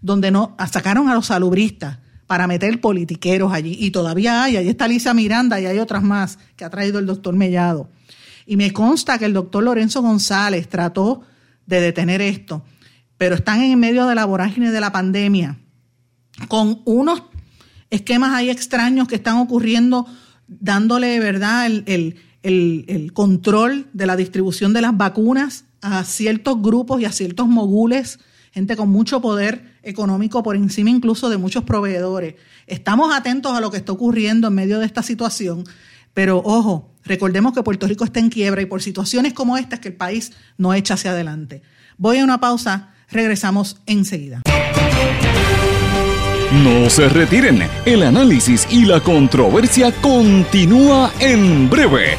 [0.00, 3.76] donde no sacaron a los salubristas para meter politiqueros allí.
[3.78, 7.06] Y todavía hay, ahí está Lisa Miranda y hay otras más que ha traído el
[7.06, 7.90] doctor Mellado.
[8.46, 11.22] Y me consta que el doctor Lorenzo González trató
[11.66, 12.64] de detener esto,
[13.18, 15.58] pero están en medio de la vorágine de la pandemia,
[16.48, 17.22] con unos
[17.90, 20.06] esquemas ahí extraños que están ocurriendo,
[20.48, 21.70] dándole, ¿verdad?,
[22.42, 28.20] el, control de la distribución de las vacunas a ciertos grupos y a ciertos mogules,
[28.52, 32.34] gente con mucho poder económico por encima incluso de muchos proveedores.
[32.66, 35.64] Estamos atentos a lo que está ocurriendo en medio de esta situación,
[36.14, 39.88] pero ojo, recordemos que Puerto Rico está en quiebra y por situaciones como estas que
[39.88, 41.62] el país no echa hacia adelante.
[41.96, 44.42] Voy a una pausa, regresamos enseguida.
[46.52, 52.18] No se retiren, el análisis y la controversia continúa en breve,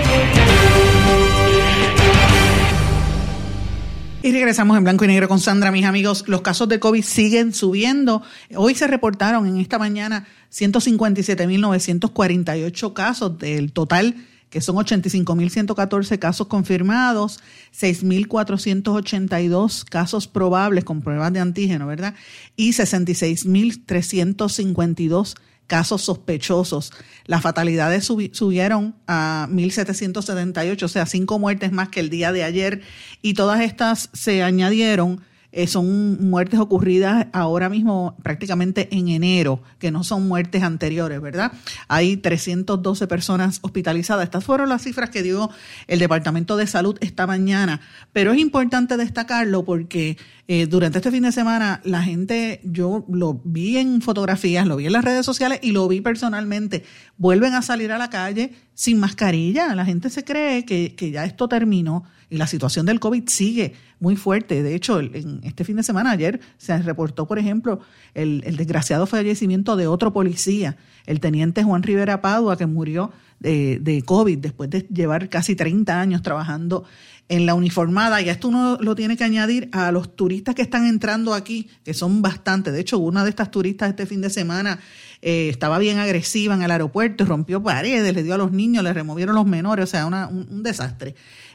[4.23, 6.25] Y regresamos en blanco y negro con Sandra, mis amigos.
[6.27, 8.21] Los casos de COVID siguen subiendo.
[8.55, 14.15] Hoy se reportaron en esta mañana 157.948 casos del total,
[14.51, 17.39] que son 85.114 casos confirmados,
[17.75, 22.13] 6.482 casos probables con pruebas de antígeno, ¿verdad?
[22.55, 25.33] Y 66.352
[25.71, 26.91] casos sospechosos.
[27.27, 32.81] Las fatalidades subieron a 1.778, o sea, cinco muertes más que el día de ayer,
[33.21, 39.91] y todas estas se añadieron eh, son muertes ocurridas ahora mismo prácticamente en enero, que
[39.91, 41.51] no son muertes anteriores, ¿verdad?
[41.87, 44.23] Hay 312 personas hospitalizadas.
[44.23, 45.49] Estas fueron las cifras que dio
[45.87, 47.81] el Departamento de Salud esta mañana,
[48.13, 53.41] pero es importante destacarlo porque eh, durante este fin de semana la gente, yo lo
[53.43, 56.83] vi en fotografías, lo vi en las redes sociales y lo vi personalmente,
[57.17, 59.75] vuelven a salir a la calle sin mascarilla.
[59.75, 63.73] La gente se cree que, que ya esto terminó y la situación del COVID sigue
[64.01, 64.63] muy fuerte.
[64.63, 67.79] De hecho, en este fin de semana, ayer, se reportó, por ejemplo,
[68.15, 74.01] el, desgraciado fallecimiento de otro policía, el teniente Juan Rivera Padua, que murió de, de,
[74.01, 76.83] COVID después de llevar casi 30 años trabajando
[77.29, 78.21] en la uniformada.
[78.23, 81.93] Y esto uno lo tiene que añadir a los turistas que están entrando aquí, que
[81.93, 82.73] son bastantes.
[82.73, 84.79] De hecho, una de estas turistas este fin de semana
[85.21, 88.93] eh, estaba bien agresiva en el aeropuerto, rompió paredes, le dio a los niños, le
[88.93, 91.13] removieron los menores, o sea, un desastre.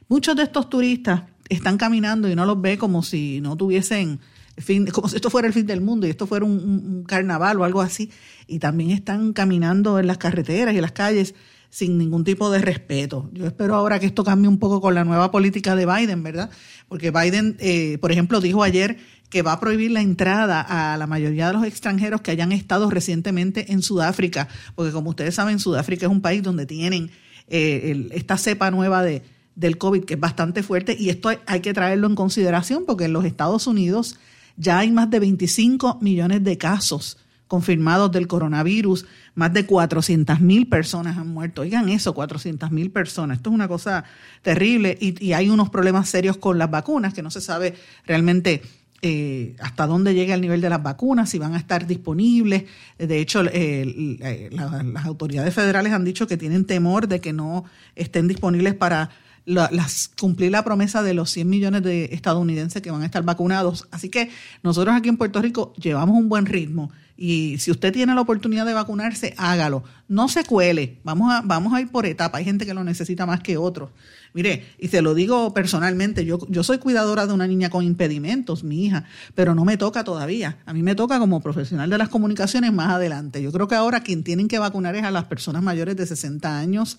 [0.08, 4.20] Muchos de estos turistas están caminando y no los ve como si no tuviesen
[4.58, 7.64] fin, como si esto fuera el fin del mundo y esto fuera un, carnaval o
[7.64, 8.10] algo así.
[8.46, 11.34] Y también están caminando en las carreteras y en las calles
[11.68, 13.28] sin ningún tipo de respeto.
[13.32, 16.50] Yo espero ahora que esto cambie un poco con la nueva política de Biden, ¿verdad?
[16.88, 21.06] Porque Biden, eh, por ejemplo, dijo ayer que va a prohibir la entrada a la
[21.06, 26.06] mayoría de los extranjeros que hayan estado recientemente en Sudáfrica, porque como ustedes saben, Sudáfrica
[26.06, 27.10] es un país donde tienen
[27.48, 29.22] eh, esta cepa nueva de,
[29.56, 33.12] del COVID, que es bastante fuerte, y esto hay, que traerlo en consideración porque en
[33.12, 34.18] los Estados Unidos
[34.56, 40.68] ya hay más de 25 millones de casos confirmados del coronavirus, más de 400 mil
[40.68, 41.62] personas han muerto.
[41.62, 43.38] Oigan eso, 400 mil personas.
[43.38, 44.04] Esto es una cosa
[44.42, 48.62] terrible y, y, hay unos problemas serios con las vacunas que no se sabe realmente
[49.02, 52.64] eh, hasta dónde llega el nivel de las vacunas, si van a estar disponibles.
[52.98, 57.64] De hecho, eh, las autoridades federales han dicho que tienen temor de que no
[57.94, 59.10] estén disponibles para
[59.46, 63.86] las, cumplir la promesa de los 100 millones de estadounidenses que van a estar vacunados.
[63.90, 64.30] Así que
[64.62, 68.66] nosotros aquí en Puerto Rico llevamos un buen ritmo y si usted tiene la oportunidad
[68.66, 69.84] de vacunarse, hágalo.
[70.08, 72.38] No se cuele, vamos a, vamos a ir por etapa.
[72.38, 73.90] Hay gente que lo necesita más que otros.
[74.36, 78.84] Mire, y se lo digo personalmente, yo, soy cuidadora de una niña con impedimentos, mi
[78.84, 80.58] hija, pero no me toca todavía.
[80.66, 83.42] A mí me toca como profesional de las comunicaciones más adelante.
[83.42, 86.58] Yo creo que ahora quien tienen que vacunar es a las personas mayores de 60
[86.58, 86.98] años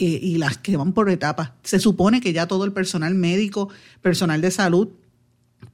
[0.00, 1.52] y, las que van por etapas.
[1.62, 3.68] Se supone que ya todo el personal médico,
[4.02, 4.88] personal de salud,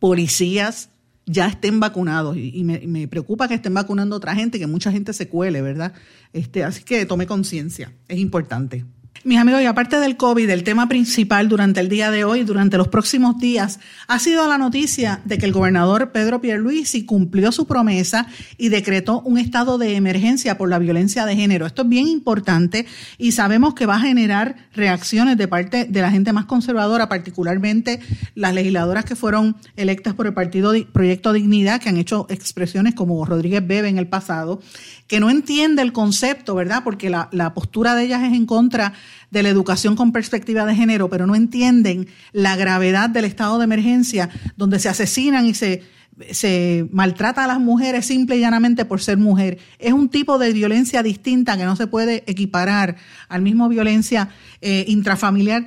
[0.00, 0.90] policías,
[1.24, 5.14] ya estén vacunados y, me, me, preocupa que estén vacunando otra gente, que mucha gente
[5.14, 5.94] se cuele, ¿verdad?
[6.34, 8.84] Este, así que tome conciencia, es importante.
[9.22, 12.78] Mis amigos, y aparte del COVID, el tema principal durante el día de hoy, durante
[12.78, 13.78] los próximos días,
[14.08, 19.20] ha sido la noticia de que el gobernador Pedro Pierluisi cumplió su promesa y decretó
[19.20, 21.66] un estado de emergencia por la violencia de género.
[21.66, 22.86] Esto es bien importante
[23.18, 28.00] y sabemos que va a generar reacciones de parte de la gente más conservadora, particularmente
[28.34, 33.22] las legisladoras que fueron electas por el partido Proyecto Dignidad, que han hecho expresiones como
[33.26, 34.62] Rodríguez Bebe en el pasado,
[35.06, 36.84] que no entiende el concepto, ¿verdad?
[36.84, 38.94] Porque la, la, postura de ellas es en contra
[39.30, 43.64] de la educación con perspectiva de género, pero no entienden la gravedad del estado de
[43.64, 45.82] emergencia donde se asesinan y se,
[46.30, 49.58] se maltrata a las mujeres simple y llanamente por ser mujer.
[49.78, 52.96] Es un tipo de violencia distinta que no se puede equiparar
[53.28, 54.28] al mismo violencia
[54.60, 55.64] eh, intrafamiliar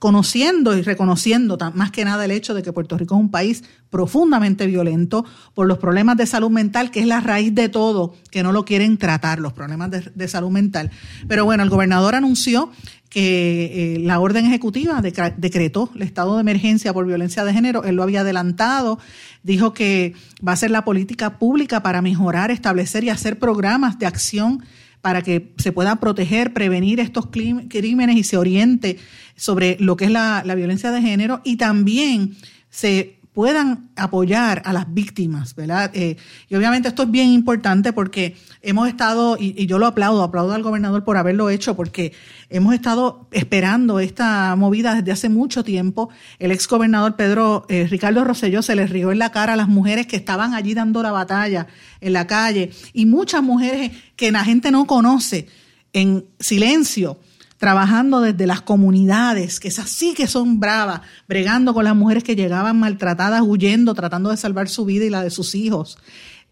[0.00, 3.62] conociendo y reconociendo más que nada el hecho de que Puerto Rico es un país
[3.90, 8.42] profundamente violento por los problemas de salud mental, que es la raíz de todo, que
[8.42, 10.90] no lo quieren tratar, los problemas de, salud mental.
[11.28, 12.70] Pero bueno, el gobernador anunció
[13.10, 17.96] que eh, la orden ejecutiva decretó el estado de emergencia por violencia de género, él
[17.96, 18.98] lo había adelantado,
[19.42, 20.14] dijo que
[20.46, 24.64] va a ser la política pública para mejorar, establecer y hacer programas de acción
[25.00, 28.98] para que se pueda proteger, prevenir estos crímenes y se oriente
[29.36, 31.40] sobre lo que es la, violencia de género.
[31.44, 32.36] Y también
[32.68, 35.90] se puedan apoyar a las víctimas, ¿verdad?
[35.94, 36.18] Eh,
[36.50, 40.62] y obviamente esto es bien importante porque hemos estado, y, yo lo aplaudo, aplaudo al
[40.62, 42.12] gobernador por haberlo hecho, porque
[42.50, 46.10] hemos estado esperando esta movida desde hace mucho tiempo.
[46.38, 49.68] El ex gobernador Pedro eh, Ricardo Rosselló se les rió en la cara a las
[49.68, 51.66] mujeres que estaban allí dando la batalla
[52.02, 55.48] en la calle y muchas mujeres que la gente no conoce
[55.94, 57.18] en silencio
[57.60, 62.34] trabajando desde las comunidades, que esas sí que son bravas, bregando con las mujeres que
[62.34, 65.98] llegaban maltratadas, huyendo, tratando de salvar su vida y la de sus hijos.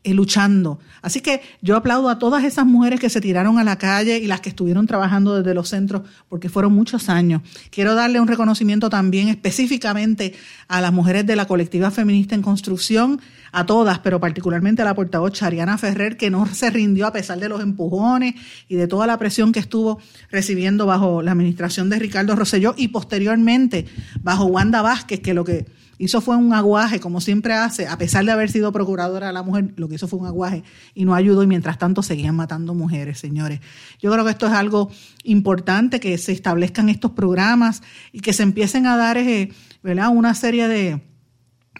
[0.04, 0.78] Eh, luchando.
[1.02, 4.28] Así que yo aplaudo a todas esas mujeres que se tiraron a la calle y
[4.28, 7.42] las que estuvieron trabajando desde los centros, porque fueron muchos años.
[7.70, 10.34] Quiero darle un reconocimiento también específicamente
[10.68, 14.94] a las mujeres de la colectiva feminista en construcción, a todas, pero particularmente a la
[14.94, 18.34] portavoz Chariana Ferrer, que no se rindió a pesar de los empujones
[18.68, 19.98] y de toda la presión que estuvo
[20.30, 23.87] recibiendo bajo la administración de Ricardo Rosselló y posteriormente
[24.22, 25.66] bajo Wanda Vázquez, que lo que
[25.98, 29.42] hizo fue un aguaje, como siempre hace, a pesar de haber sido procuradora de la
[29.42, 30.62] mujer, lo que hizo fue un aguaje
[30.94, 33.61] y no ayudó y mientras tanto seguían matando mujeres, señores.
[34.00, 34.90] Yo creo que esto es algo
[35.24, 37.82] importante, que se establezcan estos programas
[38.12, 39.50] y que se empiecen a dar eh,
[39.82, 40.11] ¿verdad?
[40.11, 41.02] una serie de,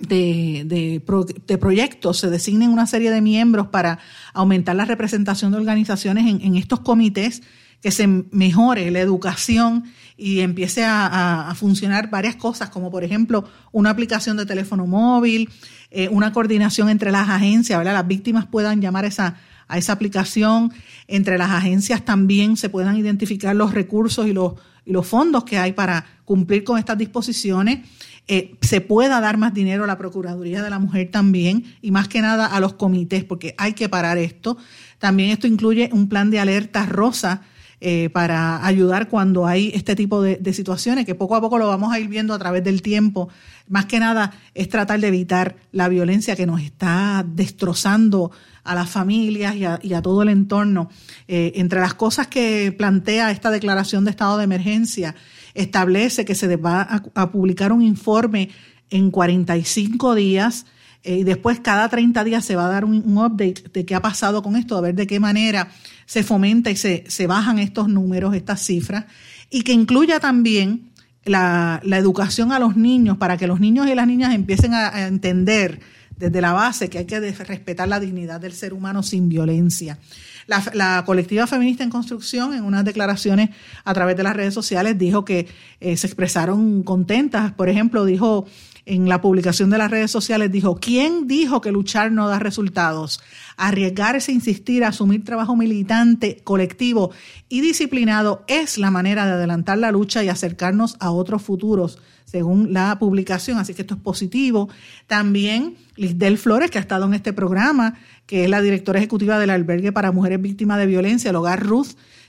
[0.01, 1.01] de,
[1.47, 3.99] de, proyectos, se designen una serie de miembros para
[4.35, 7.43] aumentar la representación de organizaciones en, en estos comités
[7.81, 9.85] que se mejore la educación
[10.17, 15.49] y empiece a, funcionar varias cosas, como por ejemplo una aplicación de teléfono móvil,
[15.91, 17.83] eh, una coordinación entre las agencias.
[17.85, 19.37] Las víctimas puedan llamar esa,
[19.69, 20.73] a esa aplicación,
[21.07, 25.59] entre las agencias también se puedan identificar los recursos y los, y los fondos que
[25.59, 27.87] hay para cumplir con estas disposiciones.
[28.31, 32.09] Eh, se pueda dar más dinero a la Procuraduría de la Mujer también y más
[32.09, 34.59] que nada a los comités, porque hay que parar esto.
[34.99, 37.43] También esto incluye un plan de alerta rosa
[37.81, 41.93] eh, para ayudar cuando hay este tipo de, situaciones, que poco a poco lo vamos
[41.93, 43.29] a ir viendo a través del tiempo.
[43.69, 48.33] Más que nada es tratar de evitar la violencia que nos está destrozando
[48.65, 50.91] a las familias y a, todo el entorno.
[51.29, 55.15] Eh, entre las cosas que plantea esta declaración de estado de emergencia,
[55.55, 58.51] establece que se va a, a publicar un informe
[58.91, 60.67] en 45 días
[61.05, 64.03] eh, y después cada 30 días se va a dar un, update de qué ha
[64.03, 65.69] pasado con esto, a ver de qué manera
[66.07, 69.05] se fomenta y se, se bajan estos números, estas cifras,
[69.51, 70.91] y que incluya también
[71.25, 75.07] la, la, educación a los niños para que los niños y las niñas empiecen a,
[75.07, 75.81] entender
[76.17, 79.99] desde la base que hay que respetar la dignidad del ser humano sin violencia.
[80.47, 83.51] La, colectiva feminista en construcción, en unas declaraciones
[83.85, 85.47] a través de las redes sociales, dijo que
[85.81, 87.53] eh, se expresaron contentas.
[87.53, 88.47] Por ejemplo, dijo
[88.89, 93.21] en la publicación de las redes sociales dijo, ¿quién dijo que luchar no da resultados?
[93.59, 97.11] Arriesgarse, insistir, asumir trabajo militante, colectivo
[97.51, 102.73] y disciplinado es la manera de adelantar la lucha y acercarnos a otros futuros, según
[102.73, 103.59] la publicación.
[103.59, 104.71] Así que esto es positivo.
[105.07, 109.51] También Lisdel Flores, que ha estado en este programa, que es la directora ejecutiva del
[109.51, 111.89] albergue para mujeres víctimas de violencia, el hogar Ruth,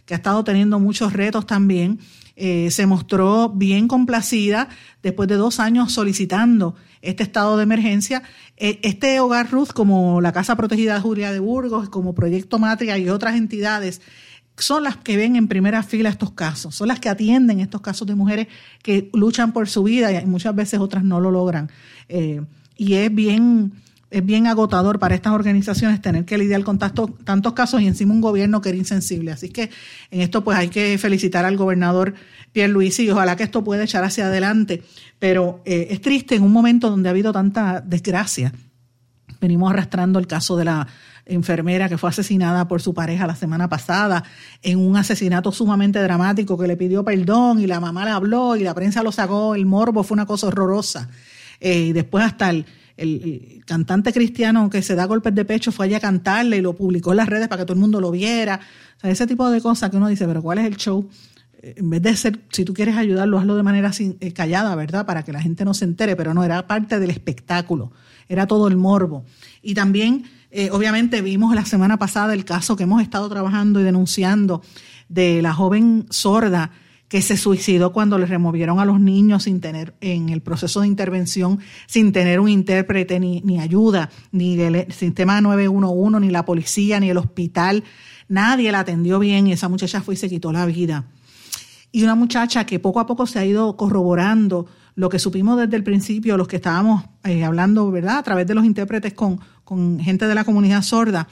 [0.09, 1.99] que ha estado teniendo muchos retos también
[2.35, 4.67] eh, se mostró bien complacida
[5.03, 8.23] después de dos años solicitando este estado de emergencia.
[8.57, 12.97] Eh, este Hogar Ruth, como la Casa Protegida de Julia de Burgos, como Proyecto Matria
[12.97, 14.01] y otras entidades,
[14.57, 18.07] son las que ven en primera fila estos casos, son las que atienden estos casos
[18.07, 18.47] de mujeres
[18.81, 21.69] que luchan por su vida y muchas veces otras no lo logran.
[22.07, 22.41] Eh,
[22.75, 23.73] y es bien
[24.11, 28.21] es bien agotador para estas organizaciones tener que lidiar con tantos casos y encima un
[28.21, 29.31] gobierno que era insensible.
[29.31, 29.69] Así que
[30.09, 32.15] en esto pues hay que felicitar al gobernador
[32.51, 34.83] Pierre Luis y ojalá que esto pueda echar hacia adelante.
[35.19, 38.51] Pero eh, es triste en un momento donde ha habido tanta desgracia.
[39.39, 40.87] Venimos arrastrando el caso de la
[41.25, 44.23] enfermera que fue asesinada por su pareja la semana pasada
[44.63, 48.63] en un asesinato sumamente dramático que le pidió perdón y la mamá le habló y
[48.63, 51.09] la prensa lo sacó, el morbo fue una cosa horrorosa.
[51.59, 52.65] Eh, y después hasta el,
[52.99, 56.75] el, cantante cristiano que se da golpes de pecho fue allá a cantarle y lo
[56.75, 58.59] publicó en las redes para que todo el mundo lo viera.
[58.97, 61.07] O sea, ese tipo de cosas que uno dice, pero ¿cuál es el show?
[61.61, 65.05] Eh, en vez de ser, si tú quieres ayudarlo, hazlo de manera eh, callada, ¿verdad?
[65.05, 67.91] Para que la gente no se entere, pero no, era parte del espectáculo,
[68.27, 69.25] era todo el morbo.
[69.61, 73.83] Y también, eh, obviamente, vimos la semana pasada el caso que hemos estado trabajando y
[73.83, 74.61] denunciando
[75.09, 76.71] de la joven sorda
[77.09, 80.87] que se suicidó cuando le removieron a los niños sin tener, en el proceso de
[80.87, 86.99] intervención, sin tener un intérprete ni, ni ayuda, ni el sistema 911, ni la policía,
[86.99, 87.83] ni el hospital.
[88.27, 91.05] Nadie la atendió bien y esa muchacha fue y se quitó la vida.
[91.91, 95.77] Y una muchacha que poco a poco se ha ido corroborando lo que supimos desde
[95.77, 98.19] el principio, los que estábamos eh, hablando, ¿verdad?
[98.19, 101.27] A través de los intérpretes con, con gente de la comunidad sorda,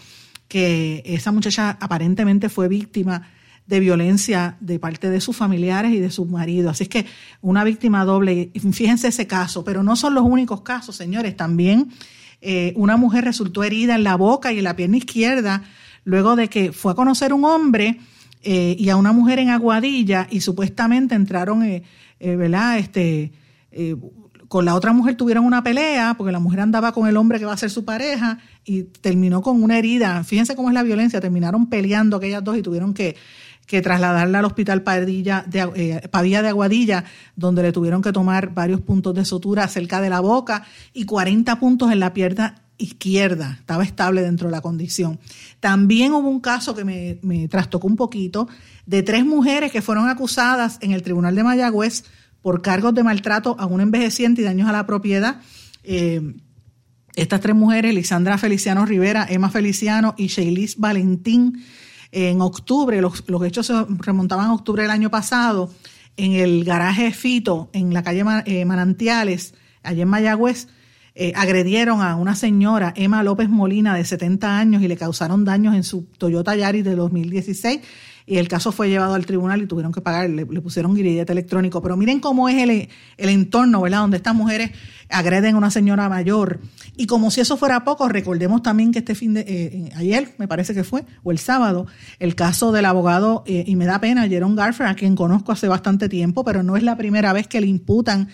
[0.48, 3.28] que esa muchacha aparentemente fue víctima
[3.68, 6.70] de violencia de parte de sus familiares y de su marido.
[6.70, 7.06] Así es que
[7.42, 11.90] una víctima doble, fíjense ese caso, pero no son los únicos casos, señores, también
[12.42, 15.64] eh, una mujer resultó herida en la boca y en la pierna izquierda
[16.06, 18.00] luego de que fue a conocer un hombre
[18.44, 21.84] eh, y a una mujer en Aguadilla y supuestamente entraron, eh,
[22.20, 22.78] ¿verdad?
[22.78, 23.34] Este,
[24.48, 27.46] con la otra mujer tuvieron una pelea porque la mujer andaba con el hombre que
[27.46, 30.24] va a ser su pareja y terminó con una herida.
[30.24, 33.18] Fíjense cómo es la violencia, terminaron peleando aquellas dos y tuvieron que
[33.68, 37.04] que trasladarla al hospital Padilla de, eh, Padilla de Aguadilla,
[37.36, 41.60] donde le tuvieron que tomar varios puntos de sutura cerca de la boca y 40
[41.60, 45.20] puntos en la pierna izquierda, estaba estable dentro de la condición.
[45.60, 48.48] También hubo un caso que me, me trastocó un poquito
[48.86, 52.04] de tres mujeres que fueron acusadas en el Tribunal de Mayagüez
[52.42, 55.42] por cargos de maltrato a un envejeciente y daños a la propiedad.
[55.84, 56.36] Eh,
[57.16, 61.64] estas tres mujeres, Lisandra Feliciano Rivera, Emma Feliciano y Sheilis Valentín,
[62.12, 65.72] en octubre, los, hechos se remontaban a octubre del año pasado,
[66.16, 69.54] en el garaje Fito, en la calle eh, Manantiales,
[69.84, 70.68] allá en Mayagüez,
[71.16, 75.76] eh, agredieron a una señora, Emma López Molina, de 70 años, y le causaron daños
[75.76, 77.82] en su Toyota Yaris de 2016
[78.30, 81.82] y el caso fue llevado al tribunal y tuvieron que pagar, le, pusieron grillete electrónico.
[81.82, 84.00] Pero miren cómo es el, el, entorno, ¿verdad?
[84.00, 84.72] Donde estas mujeres
[85.10, 86.60] agreden a una señora mayor.
[86.98, 90.36] Y como si eso fuera poco, recordemos también que este fin de, eh, eh, ayer,
[90.40, 91.88] me parece que fue, o el sábado,
[92.20, 95.70] el caso del abogado, eh, y me da pena, Jerome Garfer, a quien conozco hace
[95.70, 98.28] bastante tiempo, pero no es la primera vez que le imputan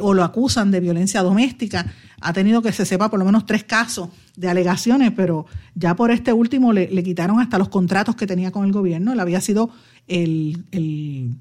[0.00, 1.86] o lo acusan de violencia doméstica.
[2.20, 6.10] Ha tenido que se sepa por lo menos tres casos de alegaciones, pero ya por
[6.10, 9.12] este último le, quitaron hasta los contratos que tenía con el gobierno.
[9.12, 9.70] Él había sido
[10.06, 11.36] el, el,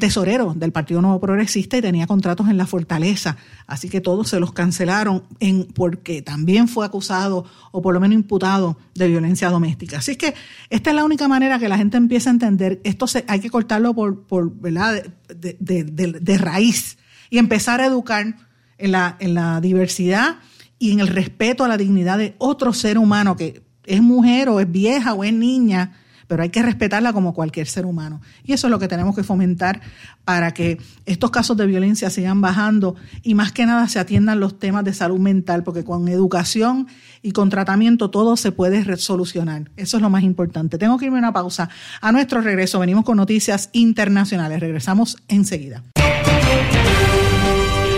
[0.00, 3.36] tesorero del Partido Nuevo Progresista y tenía contratos en la Fortaleza.
[3.66, 8.14] Así que todos se los cancelaron en, porque también fue acusado o por lo menos
[8.14, 9.98] imputado de violencia doméstica.
[9.98, 10.34] Así que
[10.70, 12.80] esta es la única manera que la gente empiece a entender.
[12.84, 15.02] Esto se, hay que cortarlo por, por ¿verdad?
[15.28, 16.96] De, de, de, raíz
[17.28, 18.36] y empezar a educar
[18.78, 20.38] en la, en la diversidad
[20.80, 24.58] y en el respeto a la dignidad de otro ser humano que es mujer o
[24.58, 25.92] es vieja o es niña,
[26.26, 28.22] pero hay que respetarla como cualquier ser humano.
[28.44, 29.80] Y eso es lo que tenemos que fomentar
[30.24, 34.58] para que estos casos de violencia sigan bajando y más que nada se atiendan los
[34.58, 36.86] temas de salud mental, porque con educación
[37.20, 39.70] y con tratamiento todo se puede solucionar.
[39.76, 40.78] Eso es lo más importante.
[40.78, 41.68] Tengo que irme a una pausa.
[42.00, 44.60] A nuestro regreso venimos con noticias internacionales.
[44.60, 45.82] Regresamos enseguida.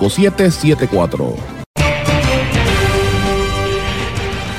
[0.00, 1.36] 5774.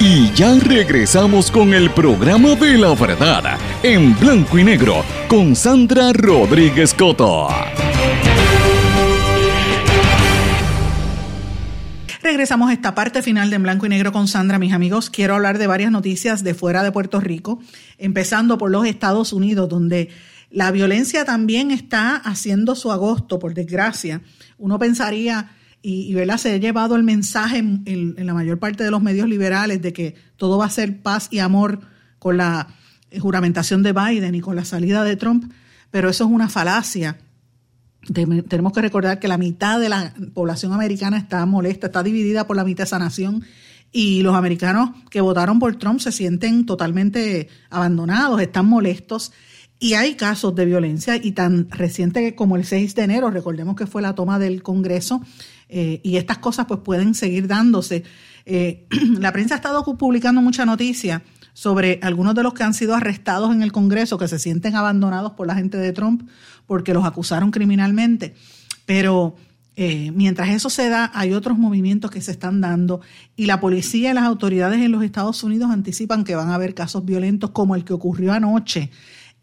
[0.02, 6.14] Y ya regresamos con el programa de la verdad en blanco y negro con Sandra
[6.14, 7.50] Rodríguez Coto.
[12.22, 15.10] Regresamos a esta parte final de en Blanco y Negro con Sandra, mis amigos.
[15.10, 17.60] Quiero hablar de varias noticias de fuera de Puerto Rico,
[17.98, 20.10] empezando por los Estados Unidos, donde
[20.52, 24.22] la violencia también está haciendo su agosto, por desgracia.
[24.60, 25.52] Uno pensaría,
[25.82, 29.28] y, y se ha llevado el mensaje en, en, la mayor parte de los medios
[29.28, 31.80] liberales de que todo va a ser paz y amor
[32.20, 32.68] con la
[33.18, 35.52] juramentación de Biden y con la salida de Trump,
[35.90, 37.18] pero eso es una falacia.
[38.14, 42.56] Tenemos que recordar que la mitad de la población americana está molesta, está dividida por
[42.56, 43.44] la mitad de esa nación
[43.92, 49.32] y los americanos que votaron por Trump se sienten totalmente abandonados, están molestos
[49.80, 53.88] y hay casos de violencia y tan reciente como el 6 de enero, recordemos que
[53.88, 55.22] fue la toma del Congreso
[55.70, 58.04] eh, y estas cosas pues pueden seguir dándose.
[58.46, 58.86] Eh,
[59.20, 61.24] la prensa ha estado publicando mucha noticia
[61.54, 65.32] sobre algunos de los que han sido arrestados en el Congreso, que se sienten abandonados
[65.32, 66.30] por la gente de Trump
[66.68, 68.36] porque los acusaron criminalmente.
[68.86, 69.36] Pero
[69.78, 73.00] eh, mientras eso se da, hay otros movimientos que se están dando
[73.38, 76.74] y la policía y las autoridades en los Estados Unidos anticipan que van a haber
[76.74, 78.92] casos violentos como el que ocurrió anoche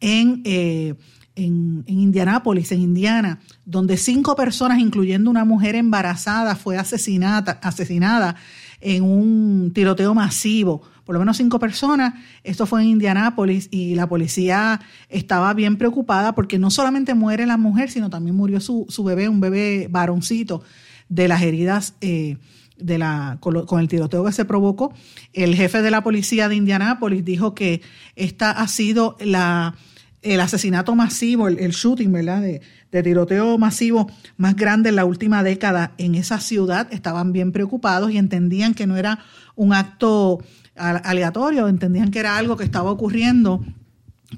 [0.01, 0.95] en, eh,
[1.35, 8.37] en, en, Indianápolis, en Indiana, donde cinco personas, incluyendo una mujer embarazada, fue asesinada, asesinada
[8.81, 12.15] en un tiroteo masivo por lo menos cinco personas.
[12.43, 17.57] Esto fue en Indianápolis y la policía estaba bien preocupada porque no solamente muere la
[17.57, 20.63] mujer, sino también murió su, bebé, un bebé varoncito,
[21.09, 21.95] de las heridas.
[22.01, 22.39] Eh,
[22.79, 24.93] de la, con, el tiroteo que se provocó.
[25.33, 27.83] El jefe de la policía de Indianápolis dijo que
[28.15, 29.75] esta ha sido la,
[30.23, 32.43] el asesinato masivo, el, shooting, ¿verdad?
[32.43, 32.61] De,
[32.93, 36.89] de, tiroteo masivo más grande en la última década en esa ciudad.
[36.93, 39.21] Estaban bien preocupados y entendían que no era
[39.55, 40.41] un acto
[40.77, 43.65] aleatorio, entendían que era algo que estaba ocurriendo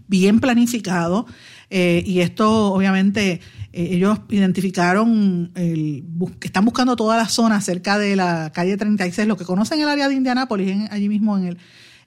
[0.06, 1.26] bien planificado
[1.70, 3.40] eh, y esto obviamente
[3.72, 6.04] eh, ellos identificaron, el,
[6.40, 10.08] están buscando toda la zona cerca de la calle 36, lo que conocen el área
[10.08, 11.58] de Indianápolis, allí mismo en el,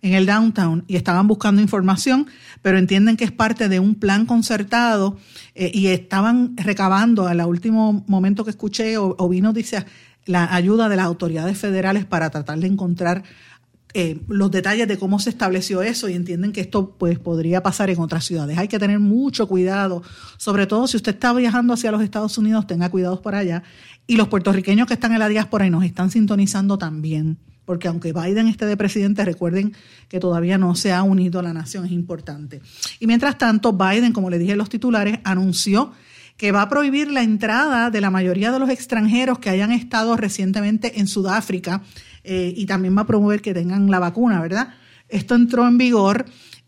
[0.02, 2.28] en el downtown, y estaban buscando información,
[2.62, 5.18] pero entienden que es parte de un plan concertado
[5.54, 9.86] eh, y estaban recabando, al último momento que escuché o, o vino, dice,
[10.26, 13.24] la ayuda de las autoridades federales para tratar de encontrar
[13.94, 17.90] eh, los detalles de cómo se estableció eso y entienden que esto pues podría pasar
[17.90, 18.58] en otras ciudades.
[18.58, 20.02] Hay que tener mucho cuidado,
[20.38, 23.64] sobre todo si usted está viajando hacia los Estados Unidos, tenga cuidados por allá.
[24.08, 28.14] Y los puertorriqueños que están en la diáspora y nos están sintonizando también, porque aunque
[28.14, 29.74] Biden esté de presidente, recuerden
[30.08, 32.62] que todavía no se ha unido a la nación, es importante.
[33.00, 35.92] Y mientras tanto, Biden, como le dije en los titulares, anunció
[36.38, 40.18] que va a prohibir la entrada de la mayoría de los extranjeros que hayan estado
[40.18, 41.84] recientemente en Sudáfrica
[42.24, 44.74] eh, y también va a promover que tengan la vacuna, ¿verdad?
[45.10, 46.26] Esto entró en vigor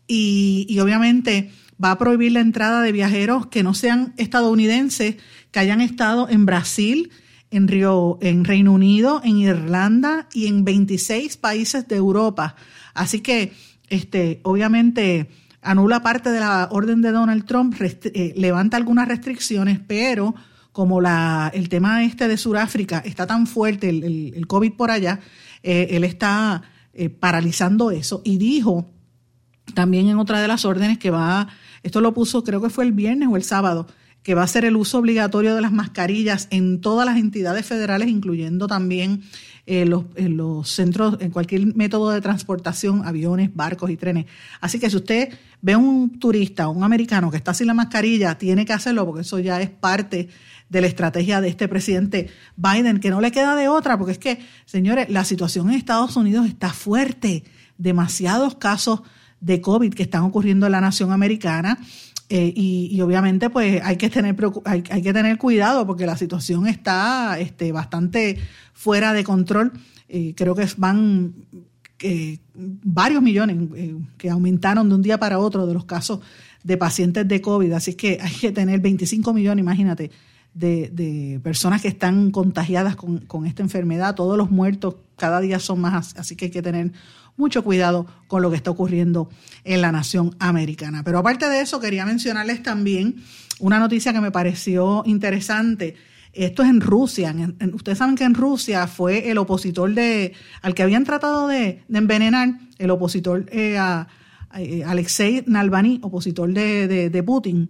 [0.08, 1.52] y, obviamente
[1.84, 5.16] va a prohibir la entrada de viajeros que no sean estadounidenses,
[5.52, 7.12] que hayan estado en Brasil,
[7.52, 12.56] en, Río, en Reino Unido, en Irlanda y en 26 países de Europa.
[12.94, 13.54] Así que,
[13.90, 15.30] este, obviamente,
[15.62, 20.36] anula parte de la orden de Donald Trump, eh, levanta algunas restricciones, pero
[20.72, 25.20] como la, el tema este de Sudáfrica está tan fuerte, el, el, COVID por allá,
[25.64, 26.62] eh, él está
[26.94, 28.90] eh, paralizando eso y dijo
[29.74, 31.48] también en otra de las órdenes que va,
[31.82, 33.88] esto lo puso creo que fue el viernes o el sábado,
[34.22, 38.08] que va a ser el uso obligatorio de las mascarillas en todas las entidades federales,
[38.10, 39.24] incluyendo también
[39.66, 44.26] eh, los, en los centros, en cualquier método de transportación, aviones, barcos y trenes.
[44.62, 45.30] Así que si usted
[45.62, 49.40] ve un turista, un americano que está sin la mascarilla, tiene que hacerlo porque eso
[49.40, 50.30] ya es parte
[50.74, 54.18] de la estrategia de este presidente Biden, que no le queda de otra, porque es
[54.18, 57.44] que, señores, la situación en Estados Unidos está fuerte,
[57.78, 59.04] demasiados casos
[59.40, 61.78] de COVID que están ocurriendo en la nación americana.
[62.30, 67.38] Eh, y, obviamente pues hay que tener hay, que tener cuidado porque la situación está
[67.38, 68.40] este, bastante
[68.74, 69.74] fuera de control.
[70.10, 71.36] Eh, creo que van
[72.00, 73.58] eh, varios millones
[74.18, 76.22] que aumentaron de un día para otro de los casos
[76.64, 77.74] de pacientes de COVID.
[77.74, 80.10] Así que hay que tener 25 millones, imagínate,
[80.54, 84.16] de, personas que están contagiadas con, con, esta enfermedad.
[84.16, 86.92] Todos los muertos cada día son más, así que hay que tener
[87.36, 89.30] mucho cuidado con lo que está ocurriendo
[89.64, 91.04] en la nación americana.
[91.04, 93.16] Pero aparte de eso, quería mencionarles también
[93.60, 95.96] una noticia que me pareció interesante.
[96.34, 97.36] Esto es en Rusia.
[97.74, 102.58] ustedes saben que en Rusia fue el opositor de al que habían tratado de, envenenar,
[102.80, 104.08] el opositor eh, a,
[104.58, 107.70] eh, Alexei Navalny, opositor de, de Putin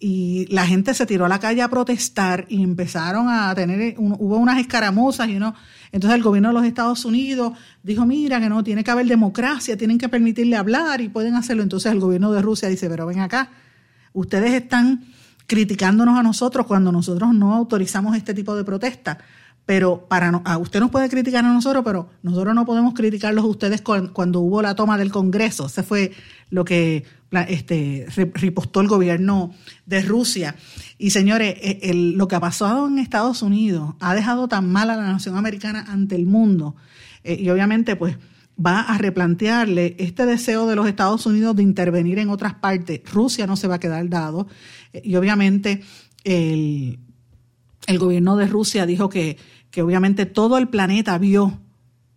[0.00, 4.36] y la gente se tiró a la calle a protestar y empezaron a tener, hubo
[4.36, 5.54] unas escaramuzas y no.
[5.92, 9.76] Entonces el gobierno de los Estados Unidos dijo, mira que no, tiene que haber democracia,
[9.76, 11.62] tienen que permitirle hablar y pueden hacerlo.
[11.62, 13.50] Entonces el gobierno de Rusia dice, pero ven acá,
[14.12, 15.04] ustedes están
[15.46, 19.18] criticándonos a nosotros cuando nosotros no autorizamos este tipo de protesta.
[19.66, 23.48] pero para a usted nos puede criticar a nosotros, pero nosotros no podemos criticarlos a
[23.48, 25.66] ustedes cuando hubo la toma del Congreso.
[25.66, 26.12] Ese fue
[26.50, 27.04] lo que
[27.42, 29.52] este, ripostó el gobierno
[29.86, 30.56] de Rusia.
[30.98, 34.96] Y señores, e, lo que ha pasado en Estados Unidos ha dejado tan mal a
[34.96, 36.76] la nación americana ante el mundo.
[37.22, 38.16] Eh, y obviamente, pues
[38.64, 43.00] va a replantearle este deseo de los Estados Unidos de intervenir en otras partes.
[43.12, 44.46] Rusia no se va a quedar dado.
[44.92, 45.82] Eh, y obviamente
[46.22, 46.98] el,
[47.86, 49.38] el gobierno de Rusia dijo que,
[49.70, 51.60] que obviamente todo el planeta vio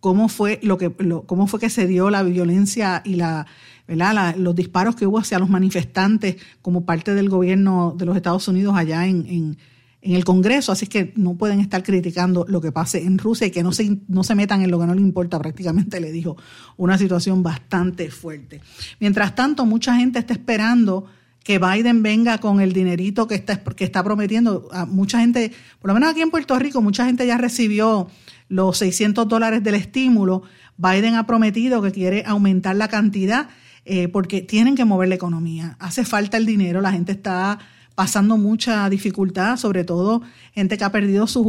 [0.00, 0.92] cómo fue lo que
[1.26, 3.46] cómo fue que se dio la violencia y la,
[3.88, 8.74] los disparos que hubo hacia los manifestantes como parte del gobierno de los Estados Unidos
[8.76, 9.56] allá en,
[10.00, 13.62] el Congreso, así que no pueden estar criticando lo que pase en Rusia y que
[13.62, 16.36] no se, metan en lo que no le importa, prácticamente le dijo
[16.76, 18.60] una situación bastante fuerte.
[19.00, 21.06] Mientras tanto, mucha gente está esperando
[21.42, 24.68] que Biden venga con el dinerito que está, prometiendo.
[24.70, 28.08] A mucha gente, por lo menos aquí en Puerto Rico, mucha gente ya recibió
[28.48, 30.42] los 600 dólares del estímulo.
[30.76, 33.48] Biden ha prometido que quiere aumentar la cantidad
[33.90, 35.76] eh, porque tienen que mover la economía.
[35.78, 37.58] Hace falta el dinero, la gente está
[37.94, 40.22] pasando mucha dificultad, sobre todo
[40.52, 41.44] gente que ha perdido sus,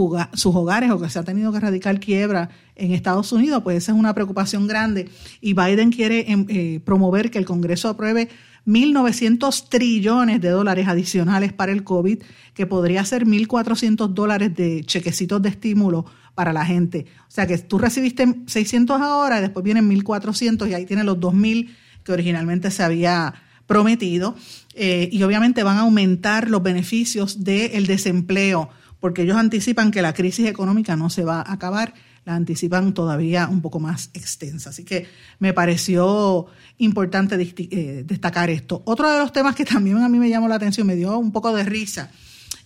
[0.45, 3.97] hogares o que se ha tenido que erradicar quiebra en Estados Unidos, pues esa es
[3.99, 5.09] una preocupación grande.
[5.41, 8.29] Y Biden quiere em, eh, promover que el Congreso apruebe
[8.65, 12.19] 1.900 trillones de dólares adicionales para el COVID,
[12.53, 17.05] que podría ser 1.400 dólares de chequecitos de estímulo para la gente.
[17.27, 21.69] O sea que tú recibiste 600 ahora, después vienen 1.400 y ahí tienes los 2.000
[22.03, 23.33] que originalmente se había
[23.67, 24.35] prometido.
[24.73, 28.69] Eh, y obviamente van a aumentar los beneficios del desempleo,
[28.99, 31.93] porque ellos anticipan que la crisis económica no se va a acabar
[32.25, 34.69] la anticipan todavía un poco más extensa.
[34.69, 35.07] Así que
[35.39, 36.45] me pareció
[36.77, 38.83] importante eh, destacar esto.
[38.85, 41.31] Otro de los temas que también a mí me llamó la atención, me dio un
[41.31, 42.11] poco de risa,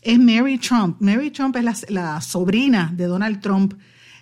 [0.02, 0.98] es Mary Trump.
[1.00, 3.76] Mary Trump es la, sobrina de Donald Trump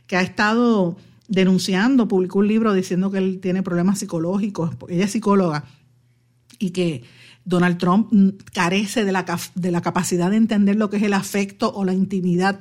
[0.06, 0.98] que ha estado
[1.32, 5.64] denunciando, publicó un libro diciendo que él tiene problemas psicológicos, ella es psicóloga,
[6.60, 7.04] y que
[7.46, 8.12] Donald Trump
[8.54, 9.26] carece de la,
[9.56, 12.60] de la capacidad de entender lo que es el afecto o la intimidad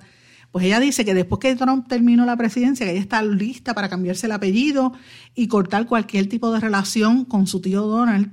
[0.51, 3.89] pues ella dice que después que Trump terminó la presidencia, que ella está lista para
[3.89, 4.93] cambiarse el apellido
[5.35, 8.33] y cortar cualquier tipo de relación con su tío Donald.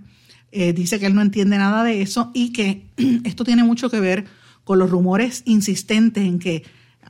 [0.52, 2.88] Eh, dice que él no entiende nada de eso y que
[3.24, 4.26] esto tiene mucho que ver
[4.64, 6.64] con los rumores insistentes en que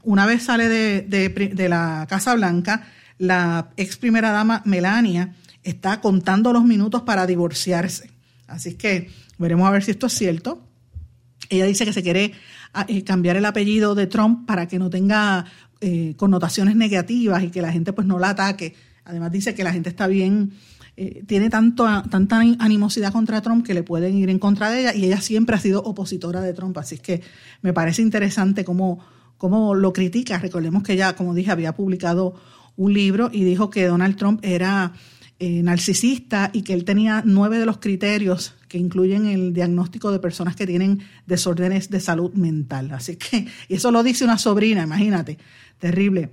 [0.04, 2.88] una vez sale de, de la Casa Blanca,
[3.18, 8.12] la ex primera dama Melania está contando los minutos para divorciarse.
[8.48, 10.64] Así que veremos a ver si esto es cierto.
[11.50, 12.34] Ella dice que se quiere
[12.88, 15.46] eh, cambiar el apellido de Trump para que no tenga
[15.82, 18.76] eh, connotaciones negativas y que la gente pues no la ataque.
[19.06, 20.54] Además dice que la gente está bien,
[20.96, 24.96] eh, tiene tanto, tanta animosidad contra Trump que le pueden ir en contra de ella
[24.96, 26.78] y ella siempre ha sido opositora de Trump.
[26.78, 27.22] Así que
[27.62, 29.00] me parece interesante cómo,
[29.38, 30.40] cómo lo critica.
[30.40, 32.36] Recordemos que ella, como dije, había publicado
[32.78, 34.94] un libro y dijo que Donald Trump era
[35.40, 40.56] narcisista y que él tenía nueve de los criterios que incluyen el diagnóstico de personas
[40.56, 42.92] que tienen desórdenes de salud mental.
[42.92, 45.38] Así que, y eso lo dice una sobrina, imagínate,
[45.80, 46.32] terrible.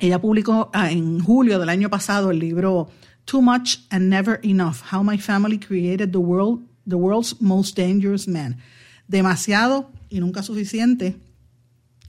[0.00, 2.88] Ella publicó ah, en julio del año pasado el libro
[3.24, 8.26] Too Much and Never Enough: How My Family Created the World, the World's Most Dangerous
[8.26, 8.58] Man.
[9.06, 11.16] Demasiado y nunca suficiente.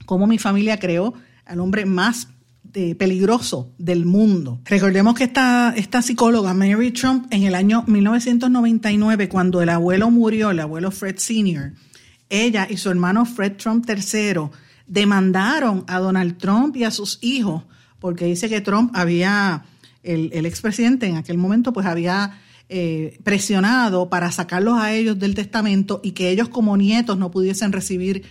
[0.04, 1.14] Cómo mi familia creó
[1.44, 2.28] al hombre más
[2.98, 4.60] peligroso del mundo.
[4.64, 10.50] Recordemos que esta, esta psicóloga, Mary Trump, en el año 1999, cuando el abuelo murió,
[10.50, 11.72] el abuelo Fred Sr.,
[12.28, 14.50] ella y su hermano Fred Trump III
[14.86, 17.64] demandaron a Donald Trump y a sus hijos,
[17.98, 19.64] porque dice que Trump había,
[20.02, 25.36] el, el expresidente en aquel momento, pues había eh, presionado para sacarlos a ellos del
[25.36, 28.24] testamento y que ellos como nietos no pudiesen recibir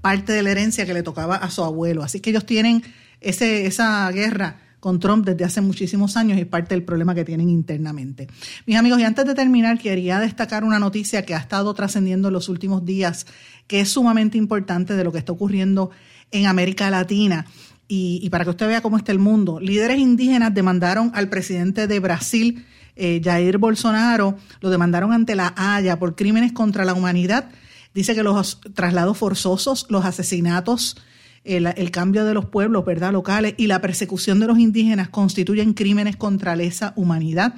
[0.00, 2.04] parte de la herencia que le tocaba a su abuelo.
[2.04, 2.84] Así que ellos tienen
[3.20, 7.50] ese, esa guerra con Trump desde hace muchísimos años y parte del problema que tienen
[7.50, 8.28] internamente.
[8.66, 12.34] Mis amigos, y antes de terminar, quería destacar una noticia que ha estado trascendiendo en
[12.34, 13.26] los últimos días,
[13.66, 15.90] que es sumamente importante de lo que está ocurriendo
[16.32, 17.46] en América Latina.
[17.92, 21.98] Y, para que usted vea cómo está el mundo, líderes indígenas demandaron al presidente de
[21.98, 22.64] Brasil,
[22.94, 27.50] eh, Jair Bolsonaro, lo demandaron ante la Haya por crímenes contra la humanidad.
[27.92, 30.98] Dice que los traslados forzosos, los asesinatos,
[31.44, 33.12] el, cambio de los pueblos ¿verdad?
[33.12, 37.54] locales y la persecución de los indígenas constituyen crímenes contra lesa humanidad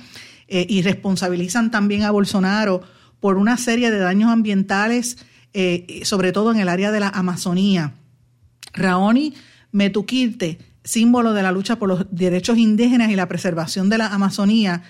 [0.49, 2.83] eh, y responsabilizan también a Bolsonaro
[3.20, 5.18] por una serie de daños ambientales,
[5.53, 7.95] eh, sobre todo en el área de la Amazonía.
[8.72, 9.35] Raoni
[9.70, 14.83] Metuquilte, símbolo de la lucha por los derechos indígenas y la preservación de la Amazonía,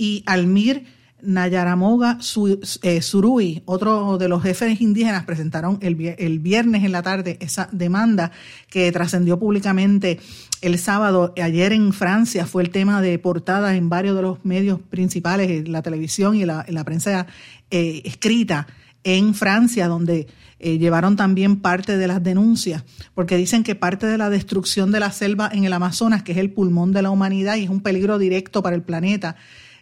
[0.00, 0.86] y Almir
[1.22, 2.18] Nayaramoga
[2.82, 5.94] eh, Surui, otro de los jefes indígenas, presentaron el,
[6.38, 8.32] viernes en la tarde esa demanda
[8.68, 10.18] que trascendió públicamente
[10.60, 11.34] el sábado.
[11.42, 15.82] Ayer en Francia fue el tema de portada en varios de los medios principales, la
[15.82, 17.26] televisión y la, la prensa
[17.70, 18.66] eh, escrita
[19.04, 20.26] en Francia, donde
[20.58, 25.00] eh, llevaron también parte de las denuncias, porque dicen que parte de la destrucción de
[25.00, 27.80] la selva en el Amazonas, que es el pulmón de la humanidad y es un
[27.80, 29.36] peligro directo para el planeta,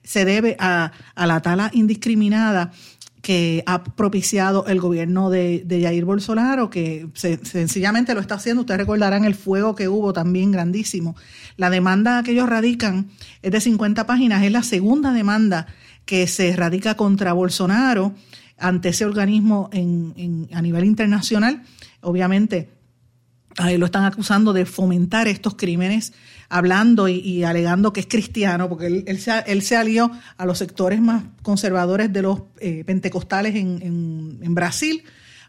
[0.08, 2.72] se debe a, la tala indiscriminada
[3.20, 8.62] que ha propiciado el gobierno de, de Jair Bolsonaro, que sencillamente lo está haciendo.
[8.62, 11.14] Ustedes recordarán el fuego que hubo también grandísimo.
[11.58, 13.10] La demanda que ellos radican
[13.42, 15.66] es de 50 páginas, es la segunda demanda
[16.06, 18.14] que se radica contra Bolsonaro
[18.56, 21.64] ante ese organismo en, a nivel internacional.
[22.00, 22.70] Obviamente,
[23.58, 26.12] lo están acusando de fomentar estos crímenes,
[26.48, 30.58] hablando y, alegando que es cristiano, porque él, él, se, él, se, alió a los
[30.58, 35.02] sectores más conservadores de los eh, pentecostales en, en, Brasil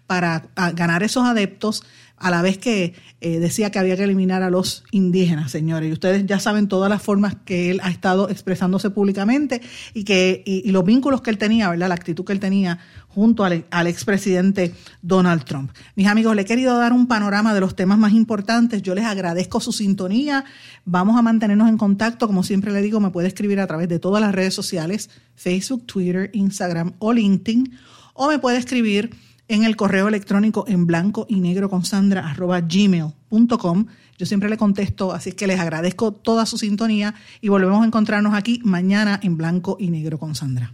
[0.07, 1.83] para ganar esos adeptos
[2.19, 5.89] a la vez que eh, decía que había que eliminar a los indígenas, señores.
[5.89, 9.61] Y ustedes ya saben todas las formas que él ha estado expresándose públicamente
[9.93, 11.89] y que y, los vínculos que él tenía, ¿verdad?
[11.89, 15.71] La actitud que él tenía junto al, al expresidente Donald Trump.
[15.95, 18.81] Mis amigos, le he querido dar un panorama de los temas más importantes.
[18.81, 20.45] Yo les agradezco su sintonía.
[20.85, 22.27] Vamos a mantenernos en contacto.
[22.27, 25.85] Como siempre le digo, me puede escribir a través de todas las redes sociales, Facebook,
[25.85, 27.77] Twitter, Instagram o LinkedIn,
[28.13, 29.11] o me puede escribir
[29.49, 33.85] en el correo electrónico en blanco y negro con Sandra arroba gmail.com.
[34.17, 38.33] Yo siempre le contesto, así que les agradezco toda su sintonía y volvemos a encontrarnos
[38.35, 40.73] aquí mañana en blanco y negro con Sandra.